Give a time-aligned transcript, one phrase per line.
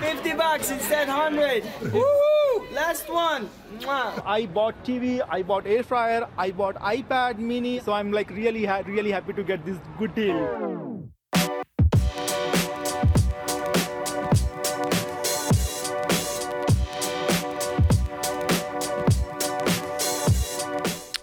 [0.00, 1.62] 50 bucks instead 100.
[1.92, 2.72] Woohoo!
[2.74, 3.48] Last one.
[3.80, 4.22] Mwah.
[4.24, 7.80] I bought TV, I bought air fryer, I bought iPad mini.
[7.80, 10.38] So I'm like really, ha- really happy to get this good deal.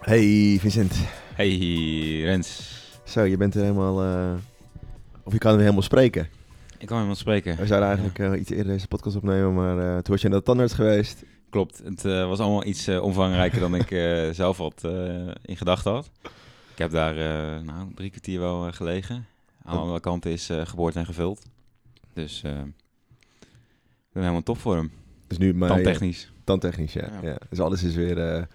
[0.06, 0.94] Hey Vincent.
[1.36, 2.74] Hey Rens,
[3.06, 4.02] Zo, je bent er helemaal...
[4.04, 4.34] eh,
[5.24, 6.28] Of je kan er helemaal spreken.
[6.78, 7.58] Ik kan helemaal spreken.
[7.58, 10.38] We zouden eigenlijk eh, iets eerder deze podcast opnemen, maar eh, toen was je naar
[10.38, 11.24] de tandarts geweest.
[11.50, 13.90] Klopt, het eh, was allemaal iets omvangrijker dan ik
[14.36, 14.84] zelf had
[15.42, 16.12] in gedachten had.
[16.72, 17.16] Ik heb daar
[17.64, 19.26] nou, drie kwartier wel gelegen.
[19.64, 21.46] Aan alle kanten is geboord en gevuld.
[22.14, 24.92] Dus ik ben helemaal top voor hem.
[25.28, 25.70] Dus nu maar...
[25.70, 26.32] Tandtechnisch.
[26.44, 27.10] Tandtechnisch, ja.
[27.22, 27.30] Ja.
[27.30, 27.38] ja.
[27.50, 28.48] Dus alles is weer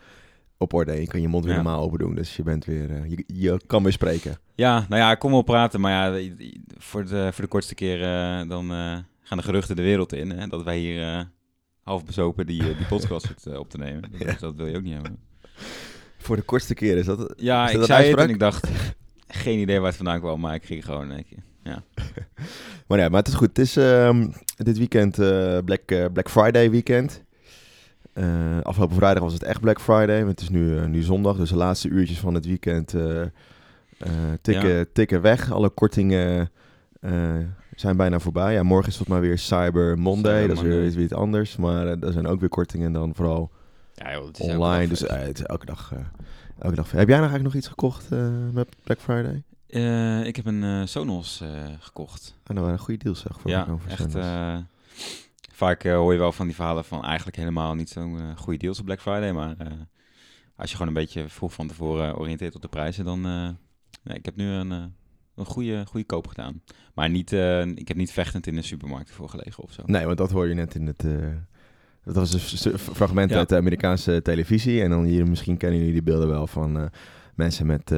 [0.60, 0.92] op orde.
[0.92, 1.62] en Je kan je mond weer Ja.
[1.62, 2.14] normaal open doen.
[2.14, 2.90] Dus je bent weer...
[2.90, 4.38] eh, je, je kan weer spreken.
[4.54, 6.30] Ja, nou ja, ik kom wel praten, maar ja,
[6.78, 10.30] voor de, voor de kortste keer eh, dan eh, gaan de geruchten de wereld in.
[10.30, 11.30] Hè, dat wij hier
[11.82, 14.02] half bezopen die, die podcast op te nemen.
[14.10, 14.36] Dat, Ja.
[14.40, 15.18] dat wil je ook niet hebben.
[16.18, 17.34] Voor de kortste keer is dat...
[17.36, 18.26] Ja, Is ik dat zei het uitspraak?
[18.28, 18.68] en ik dacht,
[19.28, 21.42] geen idee waar het vandaan kwam, maar ik ging gewoon een keer.
[21.64, 21.82] Ja.
[22.86, 23.48] Maar ja, maar het is goed.
[23.48, 25.14] Het is ehm, dit weekend
[25.64, 27.24] Black, Black Friday weekend.
[28.12, 30.24] Eh, afgelopen vrijdag was het echt Black Friday.
[30.26, 33.22] Het is nu, eh, nu zondag, dus de laatste uurtjes van het weekend eh,
[34.42, 34.84] tikken, Ja.
[34.92, 35.52] tikken weg.
[35.52, 36.50] Alle kortingen
[37.76, 38.52] zijn bijna voorbij.
[38.52, 40.32] Ja, morgen is het maar weer Cyber Monday.
[40.40, 40.88] Cyber dat is weer, Monday.
[40.88, 41.56] is weer iets anders.
[41.56, 43.50] Maar er zijn ook weer kortingen dan vooral
[43.94, 44.88] Ja, joh, is online.
[44.88, 45.10] Dus feest.
[45.12, 45.92] het is elke dag,
[46.58, 46.90] elke dag.
[46.90, 48.08] Heb jij nog eigenlijk nog iets gekocht
[48.52, 49.42] met Black Friday?
[50.26, 51.42] Ik heb een Sonos
[51.80, 52.34] gekocht.
[52.42, 53.40] Ah, nou, waren goede deals zeg.
[53.40, 54.14] Voor ja, echt.
[55.60, 58.58] Vaak eh, hoor je wel van die verhalen van eigenlijk helemaal niet zo'n eh, goede
[58.58, 59.32] deals op Black Friday.
[59.32, 59.66] Maar eh,
[60.56, 63.20] als je gewoon een beetje vroeg van tevoren oriënteert op de prijzen, dan...
[64.02, 66.62] nee, ik heb nu een, een goede, goede koop gedaan.
[66.94, 67.32] Maar niet,
[67.74, 69.82] ik heb niet vechtend in de supermarkt ervoor gelegen of zo.
[69.86, 71.04] Nee, want dat hoor je net in het.
[72.04, 73.36] dat was een fragment Ja.
[73.36, 74.82] uit de Amerikaanse televisie.
[74.82, 76.90] En dan hier, misschien kennen jullie die beelden wel van
[77.34, 77.92] mensen met,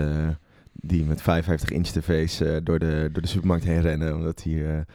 [0.72, 4.14] die met 55 inch tv's door, de, door de supermarkt heen rennen.
[4.14, 4.86] Omdat hier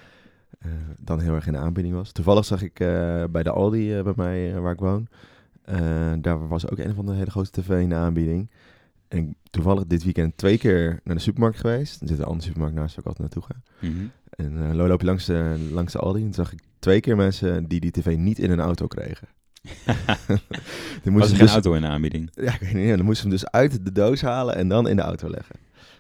[1.00, 2.12] dan heel erg in de aanbieding was.
[2.12, 5.08] Toevallig zag ik eh, bij de Aldi eh, bij mij, eh, waar ik woon.
[5.64, 8.50] eh, daar was ook een van de hele grote tv in de aanbieding.
[9.08, 12.02] En ik toevallig dit weekend twee keer naar de supermarkt geweest.
[12.02, 13.88] Er zit een andere supermarkt naast waar ik altijd naartoe ga.
[13.88, 14.06] Mhm.
[14.30, 17.68] En eh loop je langs de, langs de Aldi en zag ik twee keer mensen
[17.68, 19.28] die die tv niet in hun auto kregen.
[21.04, 22.30] Dan ze geen dus, auto in de aanbieding?
[22.34, 24.88] Ja, ik weet niet, dan moesten ze hem dus uit de doos halen en dan
[24.88, 25.56] in de auto leggen.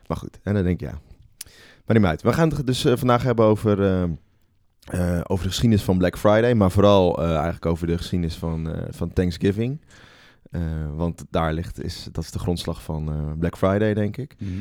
[0.07, 0.99] Maar goed, en dan denk ik ja.
[1.85, 2.21] Maar niet uit.
[2.21, 4.03] We gaan het dus eh, vandaag hebben over, eh,
[4.87, 6.53] eh, over de geschiedenis van Black Friday.
[6.53, 9.81] Maar vooral eh, eigenlijk over de geschiedenis van, eh, van Thanksgiving.
[10.95, 14.35] Want daar ligt, is, dat is de grondslag van Black Friday, denk ik.
[14.39, 14.51] Mhm.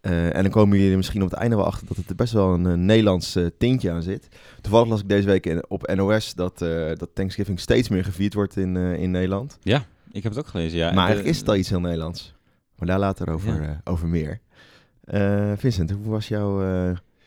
[0.00, 2.54] En dan komen jullie misschien op het einde wel achter dat het er best wel
[2.54, 4.28] een, Nederlands tintje aan zit.
[4.60, 6.58] Toevallig las ik deze week in- op NOS dat,
[6.94, 9.58] dat Thanksgiving steeds meer gevierd wordt in, in Nederland.
[9.62, 10.84] Ja, ik heb het ook gelezen, ja.
[10.84, 12.34] maar En eigenlijk de- is het al iets heel Nederlands.
[12.78, 13.80] Maar daar later over, Ja.
[13.84, 14.40] over meer.
[15.56, 16.60] Vincent, hoe was jouw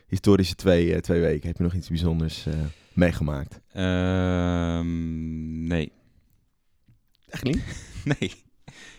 [0.09, 1.47] historische twee, eh, twee weken?
[1.47, 2.53] Heb je nog iets bijzonders eh,
[2.93, 3.59] meegemaakt?
[3.71, 5.91] Ehm, nee.
[7.29, 7.63] Echt niet?
[8.03, 8.33] Nee.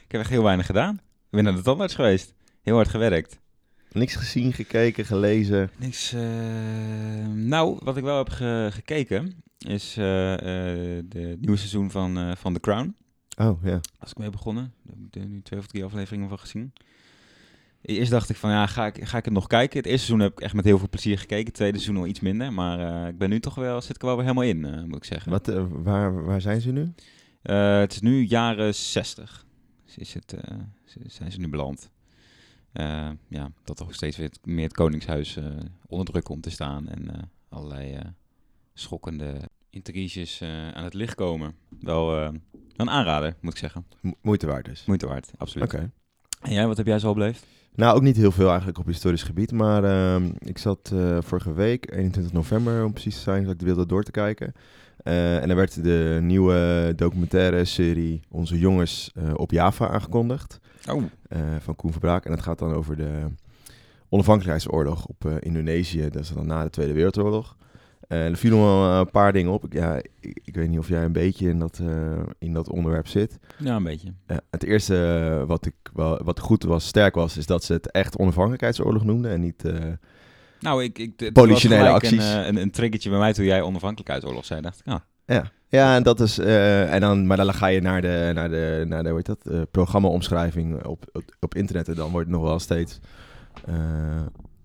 [0.05, 0.95] Ik heb echt heel weinig gedaan.
[0.95, 2.35] Ik ben naar de tandarts geweest.
[2.63, 3.39] Heel hard gewerkt.
[3.93, 5.71] Niks gezien, gekeken, gelezen?
[5.79, 6.13] Niks.
[6.13, 6.21] eh,
[7.27, 12.37] nou, wat ik wel heb ge- gekeken is eh, eh, de nieuwe seizoen van, eh,
[12.37, 12.95] van The Crown.
[13.37, 13.81] Oh, ja.
[13.99, 14.73] Als ik mee begonnen.
[14.83, 16.73] Daar heb ik er nu twee of drie afleveringen van gezien.
[17.83, 19.77] Eerst dacht ik van ja, ga ik, ga ik het nog kijken?
[19.77, 21.45] Het eerste seizoen heb ik echt met heel veel plezier gekeken.
[21.45, 22.53] Het tweede seizoen al iets minder.
[22.53, 24.97] Maar eh, ik ben nu toch wel, zit ik wel weer helemaal in, eh, moet
[24.97, 25.31] ik zeggen.
[25.31, 26.93] Wat, eh, waar, waar zijn ze nu?
[27.43, 29.47] Het is nu jaren 60.
[29.97, 30.35] Is het,
[31.07, 31.91] zijn ze nu beland.
[33.29, 35.39] Ja, dat toch steeds weer meer het Koningshuis
[35.87, 36.89] onder druk komt te staan.
[36.89, 37.99] En allerlei
[38.75, 40.43] schokkende intriges
[40.75, 41.55] aan het licht komen.
[41.81, 42.33] Wel
[42.77, 43.87] een aanrader, moet ik zeggen.
[44.01, 44.85] Mo- moeite waard dus.
[44.85, 45.75] Moeite waard, absoluut.
[45.75, 45.91] Oké.
[46.41, 47.47] En jij, wat heb jij zo beleefd?
[47.81, 49.53] Nou, ook niet heel veel eigenlijk op historisch gebied.
[49.53, 53.59] Maar ehm, ik zat eh, vorige week, 21 november om precies te zijn, zat ik
[53.59, 54.53] de wereld door te kijken.
[54.97, 60.61] Eh, en er werd de nieuwe documentaire serie Onze Jongens eh, op Java aangekondigd.
[60.89, 61.03] Oh.
[61.59, 62.25] van Koen Verbraak.
[62.25, 63.27] En dat gaat dan over de
[64.09, 66.09] onafhankelijkheidsoorlog op Indonesië.
[66.11, 67.57] Dat is dan na de Tweede Wereldoorlog.
[68.11, 69.65] Eh, er vielen wel een paar dingen op.
[69.65, 72.69] Ik, ja, ik, ik weet niet of jij een beetje in dat, eh, in dat
[72.71, 73.39] onderwerp zit.
[73.59, 74.13] Ja, een beetje.
[74.27, 77.73] Ja, het eerste eh, wat, ik wel, wat goed was, sterk was, is dat ze
[77.73, 79.65] het echt onafhankelijkheidsoorlog noemden en niet...
[79.65, 79.75] eh,
[80.61, 82.33] Nou, ik, ik, het Politionele was acties.
[82.33, 84.61] Een, eh, een, een triggertje bij mij toen jij onafhankelijkheidsoorlog zei.
[84.61, 85.51] dacht ik, ah, ja.
[85.69, 86.39] ja, en dat is...
[86.39, 89.27] eh, en dan, maar dan ga je naar de, naar de, naar de hoe heet
[89.27, 92.99] dat, eh, programma-omschrijving op, op, op internet en dan wordt het nog wel steeds...
[93.65, 93.75] eh,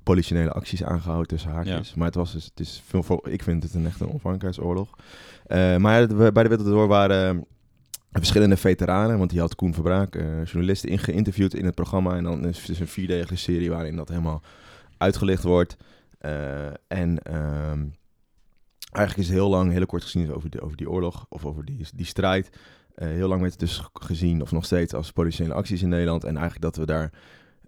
[0.06, 1.94] politionele acties aangehouden tussen haakjes.
[1.94, 4.90] Maar het was dus, het is veel, voor- ik vind het een echt een onafhankelijkheidsoorlog.
[5.46, 7.44] Eh, maar bij de Wereldoorlog waren eh,
[8.12, 12.16] verschillende veteranen, want die had Koen Verbraak, eh, journalisten, in geïnterviewd in het programma.
[12.16, 14.42] En dan is het een vierdelige serie waarin dat helemaal
[14.98, 15.78] uitgelicht wordt.
[16.88, 17.86] En ehm,
[18.92, 21.66] eigenlijk is het heel lang, heel kort gezien over, de, over die oorlog of over
[21.66, 22.50] die, die strijd.
[22.96, 26.24] Heel lang werd het dus gezien, of nog steeds, als politieke acties in Nederland.
[26.24, 27.12] En eigenlijk dat we daar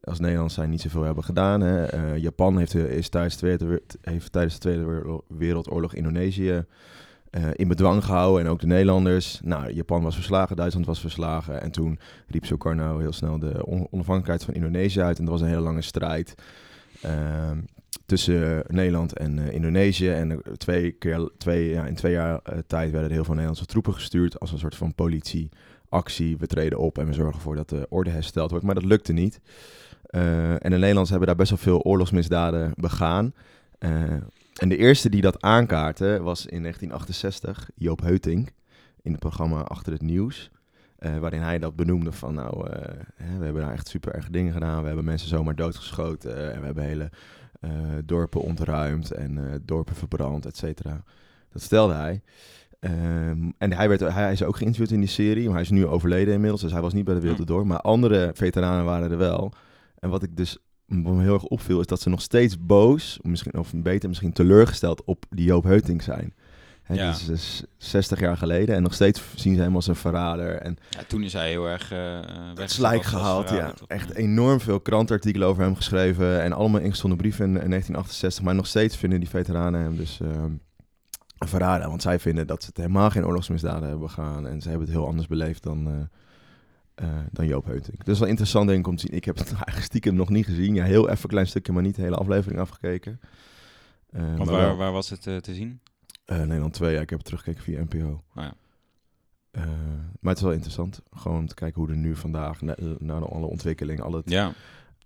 [0.08, 1.62] als Nederland zijn niet zoveel hebben gedaan.
[1.62, 1.84] Hè.
[1.86, 6.66] Eh, Japan heeft, eh, is tijdens, de Tweede, heeft tijdens de Tweede Wereldo- Wereldoorlog Indonesië
[7.30, 8.46] eh, in bedwang gehouden.
[8.46, 9.40] En ook de Nederlanders.
[9.44, 11.62] Nou, Japan was verslagen, Duitsland was verslagen.
[11.62, 15.18] En toen riep Sukarno heel snel de on- onafhankelijkheid van Indonesië uit.
[15.20, 16.36] En dat was een hele lange strijd.
[17.02, 17.58] ehm,
[18.06, 20.10] tussen Nederland en Indonesië.
[20.10, 23.94] En twee keer, twee, ja, in twee jaar tijd werden er heel veel Nederlandse troepen
[23.94, 26.38] gestuurd als een soort van politieactie.
[26.38, 28.66] We treden op en we zorgen ervoor dat de orde hersteld wordt.
[28.66, 29.40] Maar dat lukte niet.
[30.08, 33.34] Eh, en de Nederlanders hebben daar best wel veel oorlogsmisdaden begaan.
[33.80, 33.92] Eh,
[34.54, 38.52] en de eerste die dat aankaartte was in 1968 Joop Heutink
[39.02, 40.52] in het programma Achter het Nieuws.
[40.98, 42.70] eh, waarin hij dat benoemde van nou,
[43.16, 44.82] hè, we hebben daar echt super erge dingen gedaan.
[44.82, 47.10] We hebben mensen zomaar doodgeschoten en we hebben hele
[48.06, 51.04] dorpen ontruimd en dorpen verbrand, et cetera.
[51.52, 52.22] Dat stelde hij.
[52.80, 55.86] Ehm, en hij, werd, hij is ook geïnterviewd in die serie, maar hij is nu
[55.86, 57.68] overleden inmiddels, dus hij was niet bij de Wereld Door.
[57.68, 59.54] Maar andere veteranen waren er wel.
[60.08, 63.58] En wat ik dus me heel erg opviel, is dat ze nog steeds boos, misschien,
[63.58, 66.34] of beter misschien teleurgesteld op die Joop Heuting zijn.
[66.84, 67.06] Hè, Ja.
[67.06, 70.56] Dat is dus 60 jaar geleden en nog steeds zien ze hem als een verrader.
[70.56, 72.20] En Ja, toen is hij heel erg eh
[72.56, 73.74] het slijk gehaald, ja.
[73.88, 78.44] Echt enorm veel krantenartikelen over hem geschreven en allemaal ingestonden brieven in, in 1968.
[78.44, 80.52] Maar nog steeds vinden die veteranen hem dus ehm,
[81.38, 81.88] een verrader.
[81.90, 84.48] Want zij vinden dat ze het helemaal geen oorlogsmisdaden hebben begaan.
[84.48, 85.94] En ze hebben het heel anders beleefd dan, eh,
[86.98, 88.04] eh, dan Joop Heuting.
[88.04, 89.16] Dus wel interessant denk ik om te zien.
[89.16, 90.76] Ik heb het eigenlijk stiekem nog niet gezien.
[90.76, 93.20] Ja, heel even een klein stukje, maar niet de hele aflevering afgekeken.
[94.10, 95.80] Eh, maar waar, wel, waar was het eh, te zien?
[96.26, 98.24] Nederland 2, ja, ik heb het teruggekeken via NPO.
[98.36, 98.54] Oh ja.
[100.20, 101.02] Maar het is wel interessant.
[101.12, 104.54] Gewoon om te kijken hoe er nu vandaag, na, alle ontwikkeling, alle, Ja,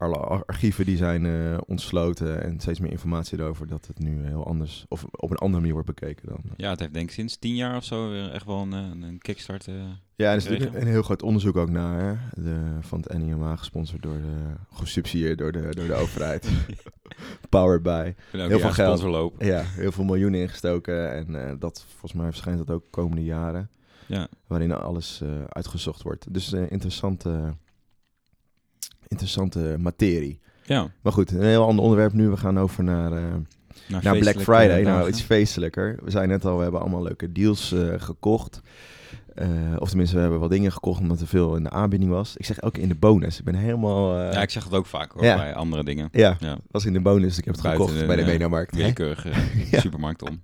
[0.01, 4.25] alle ar- archieven die zijn eh, ontsloten en steeds meer informatie erover, dat het nu
[4.25, 6.39] heel anders, of op een andere manier wordt bekeken dan.
[6.57, 9.07] ja, het heeft denk ik sinds tien jaar of zo weer echt wel een, eh,
[9.07, 9.67] een kickstart.
[9.67, 9.73] eh.
[10.15, 12.41] Ja, er is natuurlijk een heel groot onderzoek ook naar, hè?
[12.43, 16.49] De, van het NIMA, gesponsord door de, gesubsidieerd door de, door de overheid.
[17.49, 18.13] Powered by.
[18.31, 19.01] Heel veel geld.
[19.01, 19.45] lopen.
[19.45, 23.69] Ja, heel veel miljoenen ingestoken en eh, dat, volgens mij verschijnt dat ook komende jaren.
[24.05, 24.27] Ja.
[24.47, 26.33] waarin alles eh, uitgezocht wordt.
[26.33, 27.53] Dus eh, interessante,
[29.11, 30.39] interessante materie.
[30.63, 32.29] Ja, Maar goed, een heel ander onderwerp nu.
[32.29, 33.23] We gaan over naar, eh,
[34.01, 34.81] naar Black Friday.
[34.81, 35.99] Nou, iets feestelijker.
[36.03, 38.61] We zijn net al, we hebben allemaal leuke deals eh, gekocht.
[39.35, 39.47] Eh,
[39.77, 42.37] of tenminste, we hebben wat dingen gekocht omdat er veel in de aanbieding was.
[42.37, 43.39] Ik zeg ook in de bonus.
[43.39, 44.17] Ik ben helemaal...
[44.19, 45.35] Ja, ik zeg het ook vaak hoor, Ja.
[45.35, 46.09] bij andere dingen.
[46.11, 46.57] ja, Ja.
[46.71, 47.37] was in de bonus.
[47.37, 48.71] Ik heb het Buiten gekocht bij de Mediamarkt.
[48.71, 48.77] hè?
[48.81, 49.29] Willekeurige
[49.71, 49.79] Ja.
[49.79, 50.41] supermarkt om.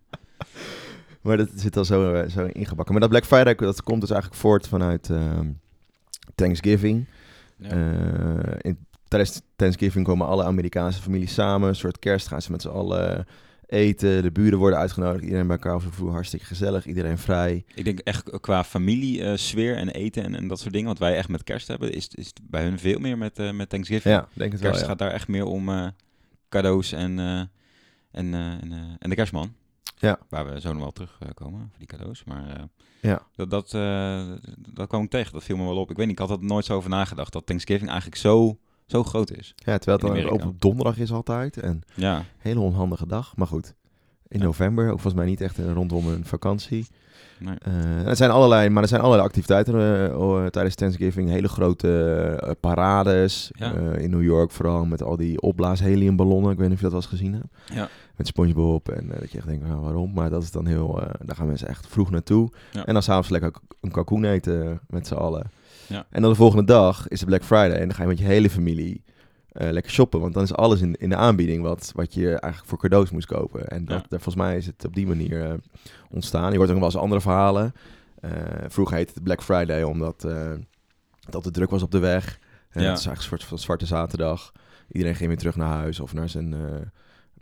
[1.21, 2.91] Maar dat zit al zo, zo ingebakken.
[2.91, 5.47] Maar dat Black Friday, dat komt dus eigenlijk voort vanuit ehm,
[6.35, 7.05] Thanksgiving.
[7.57, 7.69] Ja.
[7.69, 11.69] Eh, in, tijdens Thanksgiving komen alle Amerikaanse families samen.
[11.69, 13.25] Een soort kerst gaan ze met z'n allen
[13.65, 14.21] eten.
[14.23, 15.23] De buren worden uitgenodigd.
[15.23, 16.11] Iedereen bij elkaar op.
[16.11, 16.85] Hartstikke gezellig.
[16.85, 17.65] Iedereen vrij.
[17.75, 20.99] Ik denk echt qua familie, eh, sfeer en eten en, en dat soort dingen, wat
[20.99, 23.69] wij echt met kerst hebben, is, is het bij hun veel meer met, eh, met
[23.69, 24.15] Thanksgiving.
[24.15, 24.69] Ja, denk het wel.
[24.69, 24.89] kerst ja.
[24.91, 25.93] gaat daar echt meer om
[26.49, 29.53] cadeaus en, en, en, en de kerstman.
[29.99, 30.19] Ja.
[30.29, 32.23] Waar we zo nog wel terugkomen voor die cadeaus.
[32.23, 32.63] Maar eh,
[33.01, 33.21] Ja.
[33.35, 35.33] dat, dat, eh, dat kwam ik tegen.
[35.33, 35.89] Dat viel me wel op.
[35.89, 37.33] Ik weet niet, ik had er nooit zo over nagedacht.
[37.33, 39.53] Dat Thanksgiving eigenlijk zo, zo groot is.
[39.55, 41.57] Ja, terwijl het dan op donderdag is altijd.
[41.57, 43.35] En Ja, hele onhandige dag.
[43.35, 43.73] Maar goed.
[44.29, 46.87] In november, ook volgens mij niet echt eh, rondom een vakantie.
[47.39, 47.55] nee.
[47.61, 51.29] Eh, er zijn allerlei, maar er zijn allerlei activiteiten eh, oh, tijdens Thanksgiving.
[51.29, 53.51] Hele grote parades.
[53.53, 53.73] Ja.
[53.73, 56.51] in New York vooral met al die opblaas heliumballonnen.
[56.51, 57.77] Ik weet niet of je dat wel eens gezien hebt.
[57.77, 57.89] Ja.
[58.15, 60.13] Met SpongeBob en dat je echt denkt, nou, waarom?
[60.13, 62.49] Maar dat is dan heel, daar gaan mensen echt vroeg naartoe.
[62.71, 62.85] Ja.
[62.85, 65.51] En dan s'avonds lekker een kalkoen eten met z'n allen.
[65.87, 66.05] Ja.
[66.09, 68.25] En dan de volgende dag is het Black Friday en dan ga je met je
[68.25, 69.03] hele familie
[69.57, 70.19] eh, lekker shoppen.
[70.19, 73.27] Want dan is alles in, in de aanbieding wat, wat je eigenlijk voor cadeaus moest
[73.27, 73.67] kopen.
[73.67, 74.05] En dat, Ja.
[74.09, 75.53] volgens mij is het op die manier eh,
[76.09, 76.51] ontstaan.
[76.51, 77.73] Je hoort ook nog wel eens andere verhalen.
[78.21, 78.31] Eh,
[78.67, 80.21] vroeger heette het Black Friday omdat
[81.29, 82.39] dat het druk was op de weg.
[82.69, 82.89] En Ja.
[82.89, 84.51] Het is eigenlijk een soort van zwarte zaterdag.
[84.91, 86.55] Iedereen ging weer terug naar huis of naar zijn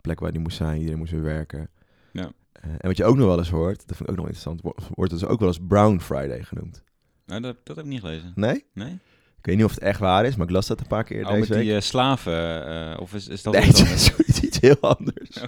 [0.00, 0.76] plek waar hij moest zijn.
[0.78, 1.68] Iedereen moest weer werken.
[2.12, 2.30] Ja.
[2.52, 4.74] En wat je ook nog wel eens hoort, dat vind ik ook nog interessant, wo-
[4.94, 6.82] wordt het dus ook wel eens Brown Friday genoemd.
[7.26, 8.32] Nou, dat, dat heb ik niet gelezen.
[8.34, 8.64] Nee?
[8.74, 8.98] Nee?
[9.46, 11.24] Ik weet niet of het echt waar is, maar ik las dat een paar keer
[11.24, 11.62] Oh, met deze week.
[11.62, 14.10] die eh, slaven, eh, of is, is dat nee, is
[14.42, 15.30] iets heel anders.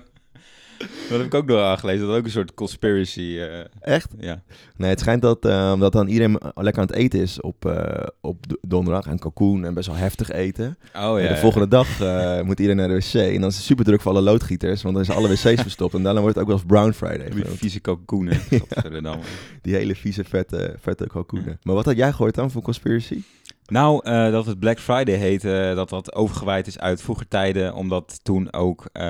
[1.08, 2.06] Dat heb ik ook nog aangelezen.
[2.06, 3.38] Dat ook een soort conspiracy.
[3.38, 4.10] eh, Echt?
[4.18, 4.42] ja.
[4.76, 8.06] Nee, het schijnt dat, eh, dat dan iedereen lekker aan het eten is op, eh,
[8.20, 9.06] op donderdag.
[9.06, 10.78] En kalkoen en best wel heftig eten.
[10.96, 11.28] Oh En ja.
[11.28, 13.14] de volgende dag eh, moet iedereen naar de wc.
[13.14, 14.82] En dan is het super druk voor alle loodgieters.
[14.82, 15.94] Want dan zijn alle wc's verstopt.
[15.94, 17.30] En daarna wordt het ook wel eens Brown Friday.
[17.30, 18.40] Die vieze kalkoenen.
[19.62, 21.58] Die hele vieze, vette, vette kalkoenen.
[21.62, 23.22] Maar wat had jij gehoord dan voor conspiracy?
[23.70, 27.74] Nou, eh, dat het Black Friday heet, eh, dat dat overgewaaid is uit vroeger tijden,
[27.74, 29.02] omdat toen ook eh,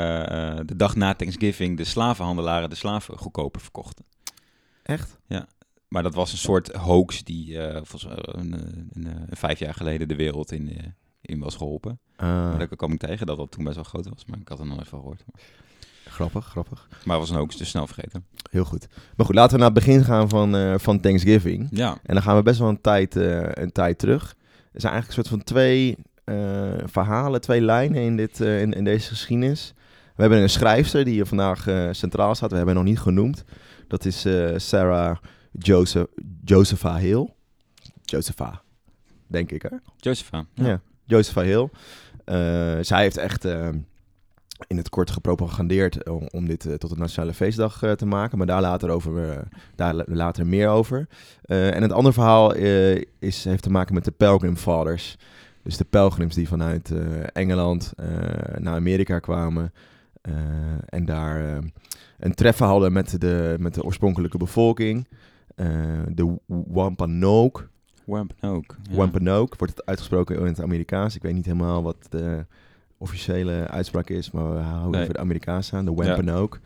[0.65, 4.05] de dag na Thanksgiving de slavenhandelaren de slaven goedkoper verkochten.
[4.83, 5.19] Echt?
[5.89, 8.53] Maar dat was een soort hoax die een,
[8.93, 12.01] een, eh, vijf jaar geleden de wereld in, in was geholpen.
[12.17, 14.49] Ah, Maar daar kwam ik tegen dat dat toen best wel groot was, maar ik
[14.49, 15.25] had er nog nooit van gehoord.
[16.05, 16.89] grappig, grappig.
[16.91, 18.27] Maar het was een hoax, dus snel vergeten.
[18.51, 18.89] Heel goed.
[19.17, 21.69] Maar goed, laten we naar het begin gaan van, van Thanksgiving.
[21.71, 24.37] Ja, En dan gaan we best wel een tijd, een tijd terug.
[24.73, 25.97] Er zijn eigenlijk een soort van twee
[26.29, 29.75] eh, verhalen, twee lijnen in, dit, eh, in, in deze geschiedenis.
[30.15, 32.51] We hebben een schrijfster die hier vandaag eh, centraal staat.
[32.51, 33.45] We hebben haar nog niet genoemd.
[33.87, 35.17] Dat is Sarah
[35.53, 36.07] Joseph,
[36.45, 37.29] Josepha Hill.
[38.03, 38.63] Josepha,
[39.27, 39.77] denk ik hè?
[39.97, 40.45] Josepha.
[40.55, 40.81] Ja.
[41.05, 41.69] Josepha Hill.
[42.85, 43.45] Zij heeft echt
[44.67, 48.39] in het kort gepropagandeerd om, om dit eh, tot een nationale feestdag eh, te maken.
[48.39, 49.39] Maar daar later, over, eh,
[49.75, 51.07] daar la- later meer over.
[51.43, 52.55] En het andere verhaal
[53.19, 55.17] is, heeft te maken met de Pilgrim Fathers.
[55.63, 56.93] Dus de pelgrims die vanuit
[57.33, 57.93] Engeland
[58.59, 59.73] naar Amerika kwamen.
[60.89, 61.59] en daar
[62.19, 65.07] een treffen hadden met de, met de oorspronkelijke bevolking.
[66.09, 67.69] De Wampanoag.
[68.05, 68.65] Wampanoag.
[68.91, 68.97] Ja.
[68.97, 71.17] Wampanoag wordt het uitgesproken in het Amerikaans.
[71.17, 72.47] Ik weet niet helemaal wat de
[72.99, 75.03] officiële uitspraak is, maar we houden Nee.
[75.03, 76.61] even de Amerikaanse aan, de Wampanoag.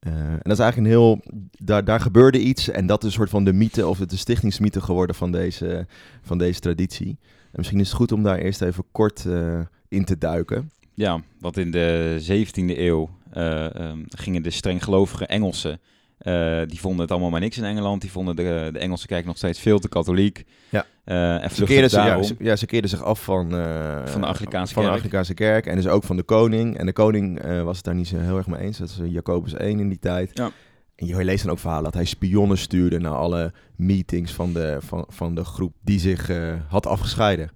[0.00, 1.20] Eh, en dat is eigenlijk een heel...
[1.58, 4.80] Daar, daar gebeurde iets en dat is een soort van de mythe of de stichtingsmythe
[4.80, 5.86] geworden van deze,
[6.22, 7.18] van deze traditie.
[7.20, 10.70] En misschien is het goed om daar eerst even kort eh, in te duiken.
[10.94, 15.80] Ja, want in de 17e eeuw eh, ehm, gingen de strenggelovige Engelsen,
[16.20, 18.00] eh, die vonden het allemaal maar niks in Engeland.
[18.00, 20.44] Die vonden de, de Engelse kerk nog steeds veel te katholiek.
[20.68, 20.86] Ja.
[21.04, 24.20] Eh, en Ze keerden, zich, ja, ze, ja, ze keerden zich af van, eh, Van
[24.20, 25.02] de Anglicaanse van de kerk.
[25.02, 25.66] Anglicaanse kerk.
[25.66, 26.78] En dus ook van de koning.
[26.78, 28.78] En de koning was het daar niet zo heel erg mee eens.
[28.78, 30.30] Dat is Jacobus I in die tijd.
[30.32, 30.50] Ja.
[30.96, 34.76] En je leest dan ook verhalen dat hij spionnen stuurde naar alle meetings van de,
[34.80, 36.30] van, van de groep die zich
[36.68, 37.50] had afgescheiden.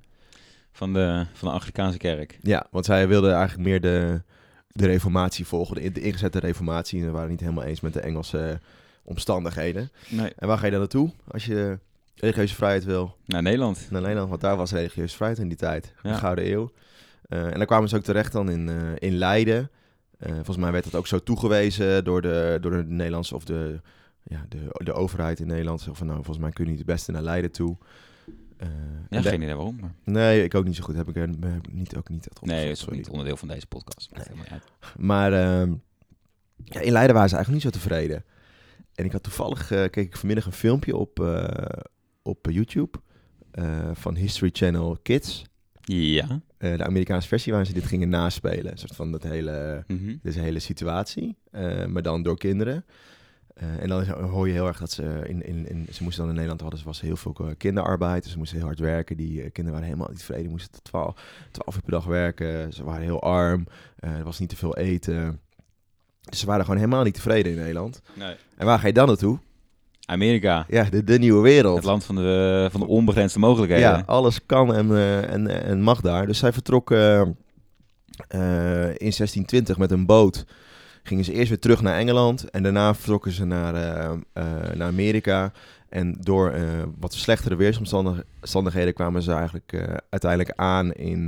[0.73, 2.39] van, de, van de Anglicaanse kerk.
[2.41, 4.23] Ja, want zij wilden eigenlijk meer de,
[4.79, 5.75] de reformatie volgen.
[5.75, 6.99] De, de ingezette reformatie.
[6.99, 8.61] En ze waren niet helemaal eens met de Engelse
[9.03, 9.91] omstandigheden.
[10.09, 11.79] Nee, En waar ga je dan naartoe als je
[12.15, 13.17] religieuze vrijheid wil?
[13.27, 13.87] naar Nederland.
[13.91, 16.15] naar Nederland, want daar was religieuze vrijheid in die tijd, de.
[16.15, 16.73] Gouden Eeuw.
[17.29, 19.71] Eh, en dan kwamen ze ook terecht dan in, eh, in Leiden.
[20.19, 23.81] Eh, volgens mij werd dat ook zo toegewezen door de, door de Nederlandse of de,
[24.23, 25.81] ja, de, de overheid in Nederland.
[25.81, 27.77] Zo van, nou, volgens mij kun je niet het beste naar Leiden toe.
[28.65, 28.71] Eh,
[29.11, 29.77] Ja, geen idee waarom.
[29.81, 29.95] Maar...
[30.05, 30.95] Nee, ik ook niet zo goed.
[30.97, 31.29] Heb ik er
[31.73, 32.41] niet, ook niet echt.
[32.43, 34.11] Nee, dat is ook niet onderdeel van deze podcast.
[34.13, 34.63] Uit.
[34.99, 35.75] Maar ehm,
[36.65, 38.25] ja, in Leiden waren ze eigenlijk niet zo tevreden.
[38.95, 41.67] En ik had toevallig, eh, keek ik vanmiddag een filmpje op, eh,
[42.23, 42.99] op YouTube
[43.93, 45.45] van History Channel Kids.
[45.81, 46.41] Ja.
[46.59, 48.73] De Amerikaanse versie waarin ze dit gingen naspelen.
[48.73, 50.17] Een soort van dat hele, Mhm.
[50.23, 51.37] deze hele situatie,
[51.89, 52.85] maar dan door kinderen.
[53.65, 56.29] Eh, en dan hoor je heel erg dat ze in, in, in ze moesten dan
[56.29, 59.17] in Nederland hadden, ze was heel veel eh, kinderarbeid, dus ze moesten heel hard werken.
[59.17, 61.15] Die eh, kinderen waren helemaal niet tevreden, moesten tot 12,
[61.51, 62.73] 12 uur per dag werken.
[62.73, 63.67] Ze waren heel arm,
[63.99, 65.41] eh, er was niet te veel eten.
[66.21, 68.03] Dus ze waren gewoon helemaal niet tevreden in Nederland.
[68.15, 68.35] Nee.
[68.57, 69.39] En waar ga je dan naartoe?
[70.07, 70.65] Amerika.
[70.69, 71.77] Ja, de, de nieuwe wereld.
[71.77, 73.89] Het land van de, van de onbegrensde mogelijkheden.
[73.89, 76.27] Ja, alles kan en, eh, en, en mag daar.
[76.27, 77.21] Dus zij vertrokken eh,
[78.29, 80.45] eh, in 1620 met een boot.
[81.07, 84.87] Gingen ze eerst weer terug naar Engeland en daarna vertrokken ze naar, eh, eh, naar
[84.89, 85.53] Amerika.
[85.89, 91.27] En door eh, wat slechtere weersomstandigheden kwamen ze eigenlijk uiteindelijk aan in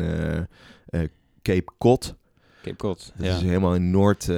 [1.42, 2.14] Cape Cod.
[2.62, 3.12] Cape Cod.
[3.16, 3.34] Dat ja.
[3.34, 4.28] is helemaal in Noord,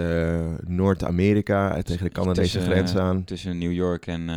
[0.66, 3.24] Noord-Amerika, eh, tegen de Canadese Tussen, grens aan.
[3.24, 4.28] Tussen New York en...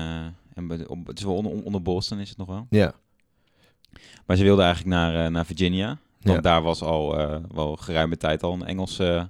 [0.53, 2.67] en op, het is wel onder, onder Boston is het nog wel.
[2.69, 2.93] Ja,
[4.25, 5.87] Maar ze wilden eigenlijk naar, naar Virginia.
[6.21, 6.41] Want Ja.
[6.41, 7.15] daar was al
[7.53, 9.29] wel geruime tijd al een Engelse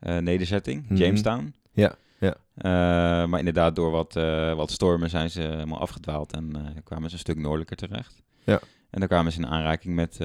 [0.00, 0.84] eh, nederzetting.
[0.88, 0.94] Mhm.
[0.94, 1.54] Jamestown.
[1.72, 2.34] Ja, ja.
[2.54, 6.32] Eh, maar inderdaad, door wat, eh, wat stormen zijn ze helemaal afgedwaald.
[6.32, 6.52] En
[6.84, 8.22] kwamen ze een stuk noordelijker terecht.
[8.44, 8.60] Ja.
[8.90, 10.18] En daar kwamen ze in aanraking met,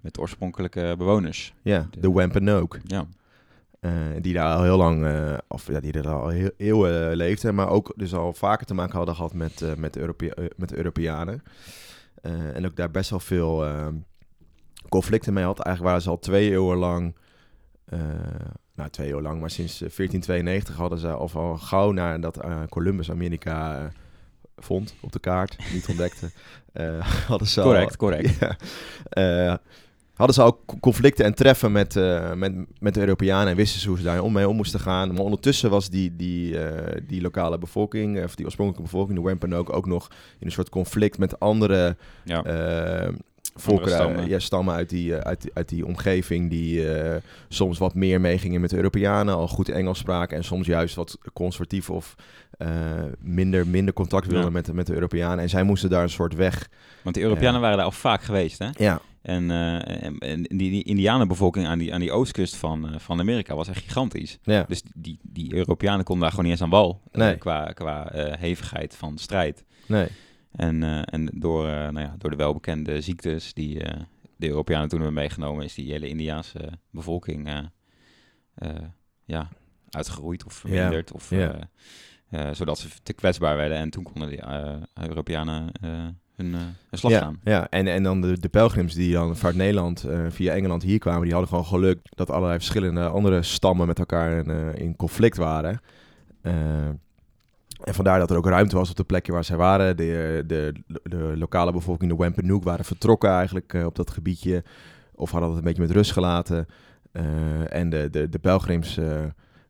[0.00, 1.54] met de oorspronkelijke bewoners.
[1.62, 2.68] ja, de Wampanoag.
[2.82, 3.06] Ja.
[4.20, 5.06] Die daar al heel lang,
[5.48, 8.96] of ja, die er al heel, eeuwen leefden, maar ook dus al vaker te maken
[8.96, 11.42] hadden gehad met, met, de, Europea- met de Europeanen.
[12.54, 13.66] En ook daar best wel veel
[14.88, 15.60] conflicten mee had.
[15.60, 17.14] Eigenlijk waren ze al twee eeuwen lang,
[18.78, 22.62] nou twee eeuwen lang, maar sinds eh, 1492 hadden ze of al gauw nadat eh,
[22.68, 23.84] Columbus Amerika eh,
[24.56, 26.30] vond op de kaart, niet ontdekte,
[26.72, 28.38] eh, hadden ze al- Correct, correct.
[28.40, 28.56] ja.
[29.48, 29.54] Eh,
[30.14, 33.80] hadden ze ook co- conflicten en treffen met, eh, met, met de Europeanen en wisten
[33.80, 35.12] ze hoe ze daar om mee om moesten gaan.
[35.12, 39.24] Maar ondertussen was die, die, eh, die lokale bevolking, eh, of die oorspronkelijke bevolking, de
[39.24, 40.08] Wampanoag, ook nog
[40.38, 42.42] in een soort conflict met andere Ja.
[42.44, 43.12] eh,
[43.60, 44.28] volkeren, stammen.
[44.28, 48.60] ja, stammen uit die, eh, uit, uit die omgeving die eh, soms wat meer meegingen
[48.60, 52.14] met de Europeanen, al goed Engels spraken en soms juist wat conservatief of
[52.58, 52.68] eh,
[53.20, 54.50] minder, minder contact wilden Ja.
[54.52, 55.38] met, met de Europeanen.
[55.38, 56.68] En zij moesten daar een soort weg.
[57.02, 58.68] Want de Europeanen waren daar al vaak geweest, hè?
[58.72, 62.98] Ja, En, eh, en, en die, die Indianenbevolking aan die, aan die oostkust van, eh,
[62.98, 64.38] van Amerika was echt gigantisch.
[64.42, 64.64] ja.
[64.68, 67.00] Dus die, die Europeanen konden daar gewoon niet eens aan wal.
[67.12, 67.36] eh, Nee.
[67.36, 69.64] qua qua eh, hevigheid van strijd.
[69.86, 70.06] nee.
[70.58, 74.00] En, eh, en door, eh, nou ja, door de welbekende ziektes die eh,
[74.36, 77.70] de Europeanen toen hebben meegenomen, is die hele Indiaanse bevolking
[79.24, 79.48] ja,
[79.90, 81.12] uitgeroeid of verminderd.
[81.12, 82.54] Of, ja.
[82.54, 83.78] zodat ze te kwetsbaar werden.
[83.78, 87.40] En toen konden die eh, Europeanen hun, hun slag ja, slaan.
[87.44, 91.22] Ja, en, en dan de, de pelgrims die dan vanuit Nederland via Engeland hier kwamen,
[91.22, 95.80] die hadden gewoon geluk dat allerlei verschillende andere stammen met elkaar in, in conflict waren.
[97.84, 99.96] En vandaar dat er ook ruimte was op de plekken waar zij waren.
[99.96, 104.64] De, de, de lokale bevolking, de Wampanoag, waren vertrokken eigenlijk eh, op dat gebiedje.
[105.14, 106.66] Of hadden het een beetje met rust gelaten.
[107.12, 109.00] Eh, en de, de, de pelgrims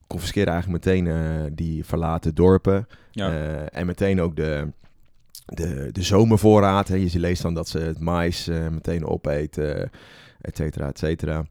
[0.07, 2.87] confiskeerden eigenlijk meteen die verlaten dorpen.
[3.11, 3.31] Ja.
[3.69, 4.73] En meteen ook de,
[5.45, 6.89] de, de zomervoorraad.
[6.89, 6.95] Hè.
[6.95, 9.91] Je leest dan dat ze het mais meteen opeten,
[10.41, 11.47] et cetera, et cetera.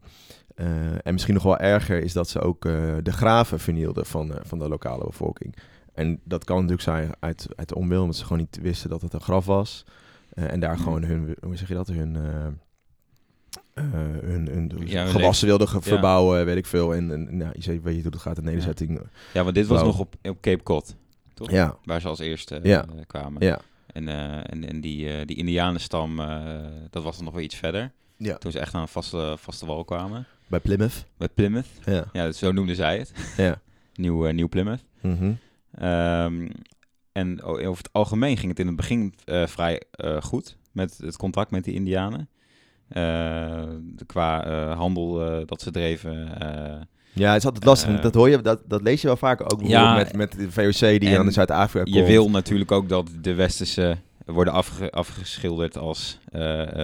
[1.04, 2.62] En misschien nog wel erger is dat ze ook
[3.04, 5.56] de graven vernielden van, van de lokale bevolking.
[5.98, 9.13] En dat kan natuurlijk zijn uit, uit onwil, omdat ze gewoon niet wisten dat het
[9.13, 9.84] een graf was.
[10.30, 10.84] Eh, en daar Ja.
[10.84, 12.46] gewoon hun, hoe zeg je dat, hun, eh,
[13.74, 13.84] eh,
[14.22, 15.82] hun, hun Ja, hun gewassen wilden Ja.
[15.82, 16.94] verbouwen, weet ik veel.
[16.96, 19.00] En, en nou, je weet je hoe dat gaat, de nederzetting.
[19.34, 20.96] ja, want dit was nog op, op Cape Cod,
[21.34, 21.51] toch?
[21.51, 22.86] Ja, Waar ze als eerste Ja.
[23.08, 23.42] kwamen.
[23.46, 23.60] ja,
[23.94, 24.08] En,
[24.48, 26.16] en, en die, die Indianenstam,
[26.89, 27.92] dat was dan nog wel iets verder.
[28.18, 28.38] ja.
[28.38, 30.25] Toen ze echt aan een vaste, vaste wal kwamen.
[30.48, 31.06] Bij Plymouth.
[31.18, 31.68] Bij Plymouth.
[31.86, 32.06] Ja.
[32.13, 33.12] Ja, zo noemden zij het.
[33.38, 33.62] Ja.
[33.96, 34.84] Nieuw, Nieuw Plymouth.
[35.01, 35.32] Mhm.
[35.78, 36.48] Ehm,
[37.12, 41.18] en over het algemeen ging het in het begin eh, vrij eh, goed met het
[41.18, 42.30] contact met die Indianen.
[42.88, 43.64] Eh,
[44.06, 46.16] qua handel dat ze dreven.
[47.14, 48.00] Ja, het is altijd lastig.
[48.02, 51.00] Dat hoor je, dat, dat lees je wel vaak ook Ja, met, met de VOC
[51.00, 51.96] die in Zuid-Afrika komt.
[51.96, 56.20] je wil natuurlijk ook dat de westerse worden afge- afgeschilderd als